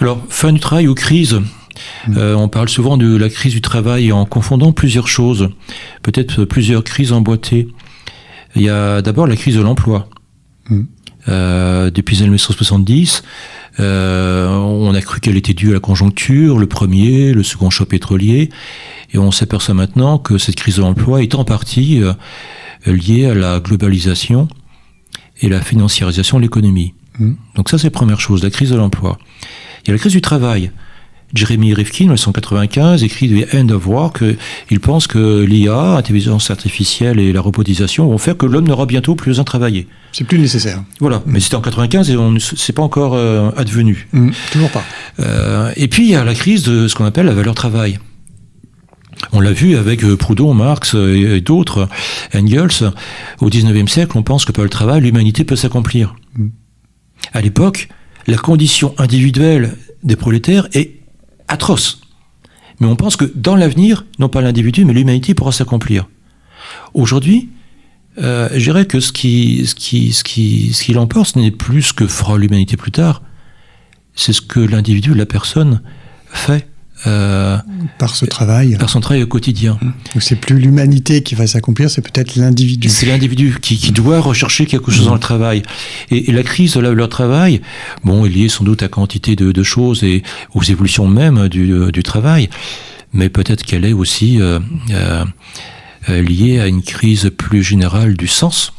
[0.00, 1.40] alors, fin du travail ou crise
[2.16, 5.50] euh, on parle souvent de la crise du travail en confondant plusieurs choses,
[6.02, 7.68] peut-être plusieurs crises emboîtées.
[8.56, 10.08] Il y a d'abord la crise de l'emploi.
[10.68, 10.82] Mm.
[11.28, 13.22] Euh, depuis les années 1970,
[13.80, 17.88] euh, on a cru qu'elle était due à la conjoncture, le premier, le second choc
[17.88, 18.50] pétrolier,
[19.12, 22.02] et on s'aperçoit maintenant que cette crise de l'emploi est en partie
[22.86, 24.48] liée à la globalisation
[25.40, 26.94] et la financiarisation de l'économie.
[27.18, 27.34] Mm.
[27.56, 29.18] Donc ça, c'est la première chose, la crise de l'emploi.
[29.88, 30.70] Il y a la crise du travail.
[31.32, 34.22] Jeremy Rifkin, en 1995, écrit The End of Work.
[34.70, 39.14] Il pense que l'IA, l'intelligence artificielle et la robotisation vont faire que l'homme n'aura bientôt
[39.14, 39.88] plus besoin de travailler.
[40.12, 40.84] C'est plus nécessaire.
[41.00, 44.08] Voilà, mais c'était en 95 et on c'est pas encore euh, advenu.
[44.12, 44.84] Mmh, toujours pas.
[45.20, 47.98] Euh, et puis il y a la crise de ce qu'on appelle la valeur travail.
[49.32, 51.88] On l'a vu avec euh, Proudhon, Marx et d'autres,
[52.34, 52.92] Engels.
[53.40, 56.14] Au 19e siècle, on pense que par le travail, l'humanité peut s'accomplir.
[56.36, 56.48] Mmh.
[57.32, 57.88] À l'époque,
[58.28, 61.00] la condition individuelle des prolétaires est
[61.48, 62.02] atroce.
[62.78, 66.06] Mais on pense que dans l'avenir, non pas l'individu, mais l'humanité pourra s'accomplir.
[66.92, 67.48] Aujourd'hui,
[68.18, 71.82] euh, je dirais que ce qui, ce qui, ce ce qui l'emporte, ce n'est plus
[71.82, 73.22] ce que fera l'humanité plus tard,
[74.14, 75.80] c'est ce que l'individu, la personne,
[76.26, 76.68] fait.
[77.06, 77.56] Euh,
[77.98, 78.76] par ce travail.
[78.76, 79.78] Par son travail au quotidien.
[79.80, 82.88] Donc c'est plus l'humanité qui va s'accomplir, c'est peut-être l'individu.
[82.88, 85.62] C'est l'individu qui, qui, doit rechercher quelque chose dans le travail.
[86.10, 87.60] Et, et la crise de leur travail,
[88.02, 90.22] bon, est liée sans doute à quantité de, de choses et
[90.54, 92.48] aux évolutions même du, du travail,
[93.12, 94.58] mais peut-être qu'elle est aussi euh,
[94.90, 95.24] euh,
[96.22, 98.72] liée à une crise plus générale du sens.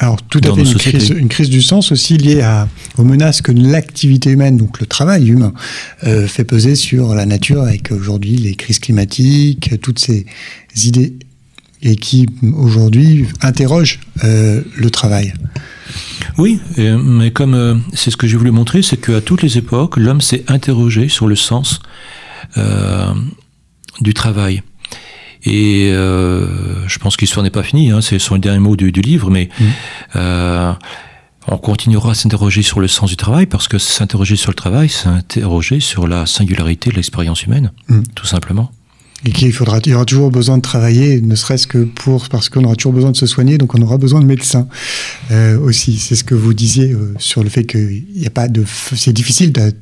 [0.00, 2.68] Alors tout à fait une crise, une crise, du sens aussi liée à,
[2.98, 5.52] aux menaces que l'activité humaine, donc le travail humain,
[6.04, 10.26] euh, fait peser sur la nature avec aujourd'hui les crises climatiques, toutes ces
[10.84, 11.14] idées
[11.82, 12.26] et qui
[12.56, 15.34] aujourd'hui interrogent euh, le travail.
[16.38, 19.58] Oui, et, mais comme euh, c'est ce que j'ai voulu montrer, c'est qu'à toutes les
[19.58, 21.80] époques, l'homme s'est interrogé sur le sens
[24.00, 24.62] du travail.
[25.44, 26.46] Et euh,
[26.88, 29.00] je pense que l'histoire n'est pas finie, hein, c'est sur le dernier mot du, du
[29.00, 29.64] livre, mais mmh.
[30.16, 30.72] euh,
[31.48, 34.88] on continuera à s'interroger sur le sens du travail, parce que s'interroger sur le travail,
[34.88, 38.00] c'est s'interroger sur la singularité de l'expérience humaine, mmh.
[38.14, 38.70] tout simplement.
[39.26, 42.50] Et qu'il faudra, il y aura toujours besoin de travailler, ne serait-ce que pour, parce
[42.50, 44.68] qu'on aura toujours besoin de se soigner, donc on aura besoin de médecins
[45.30, 45.98] euh, aussi.
[45.98, 49.14] C'est ce que vous disiez euh, sur le fait qu'il n'y a pas de, c'est
[49.14, 49.72] difficile de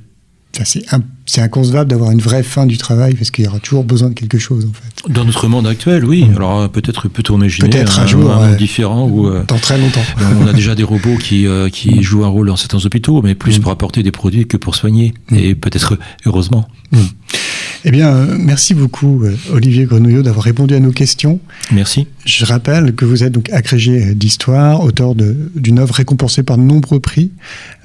[0.64, 4.14] c'est inconcevable d'avoir une vraie fin du travail parce qu'il y aura toujours besoin de
[4.14, 5.12] quelque chose en fait.
[5.12, 6.24] Dans notre monde actuel, oui.
[6.24, 6.36] Mmh.
[6.36, 9.78] Alors peut-être peut-on imaginer peut-être un, un, jour, un monde différent où euh, dans très
[9.78, 10.04] longtemps.
[10.40, 12.02] on a déjà des robots qui euh, qui mmh.
[12.02, 13.62] jouent un rôle dans certains hôpitaux, mais plus mmh.
[13.62, 15.14] pour apporter des produits que pour soigner.
[15.34, 16.68] Et peut-être heureusement.
[17.84, 21.40] Eh bien, euh, merci beaucoup, euh, Olivier Grenouillot, d'avoir répondu à nos questions.
[21.72, 22.06] Merci.
[22.24, 27.00] Je rappelle que vous êtes donc agrégé d'histoire, auteur d'une œuvre récompensée par de nombreux
[27.00, 27.32] prix,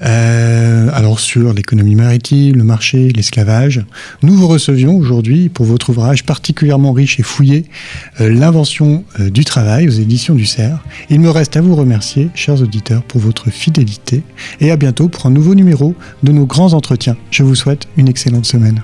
[0.02, 3.84] euh, alors sur l'économie maritime, le marché, l'esclavage.
[4.22, 7.64] Nous vous recevions aujourd'hui pour votre ouvrage particulièrement riche et fouillé,
[8.20, 10.78] euh, L'invention euh, du travail aux éditions du CERF.
[11.10, 14.22] Il me reste à vous remercier, chers auditeurs, pour votre fidélité
[14.60, 17.16] et à bientôt pour un nouveau numéro de nos grands entretiens.
[17.30, 18.82] Je vous souhaite une excellente semaine.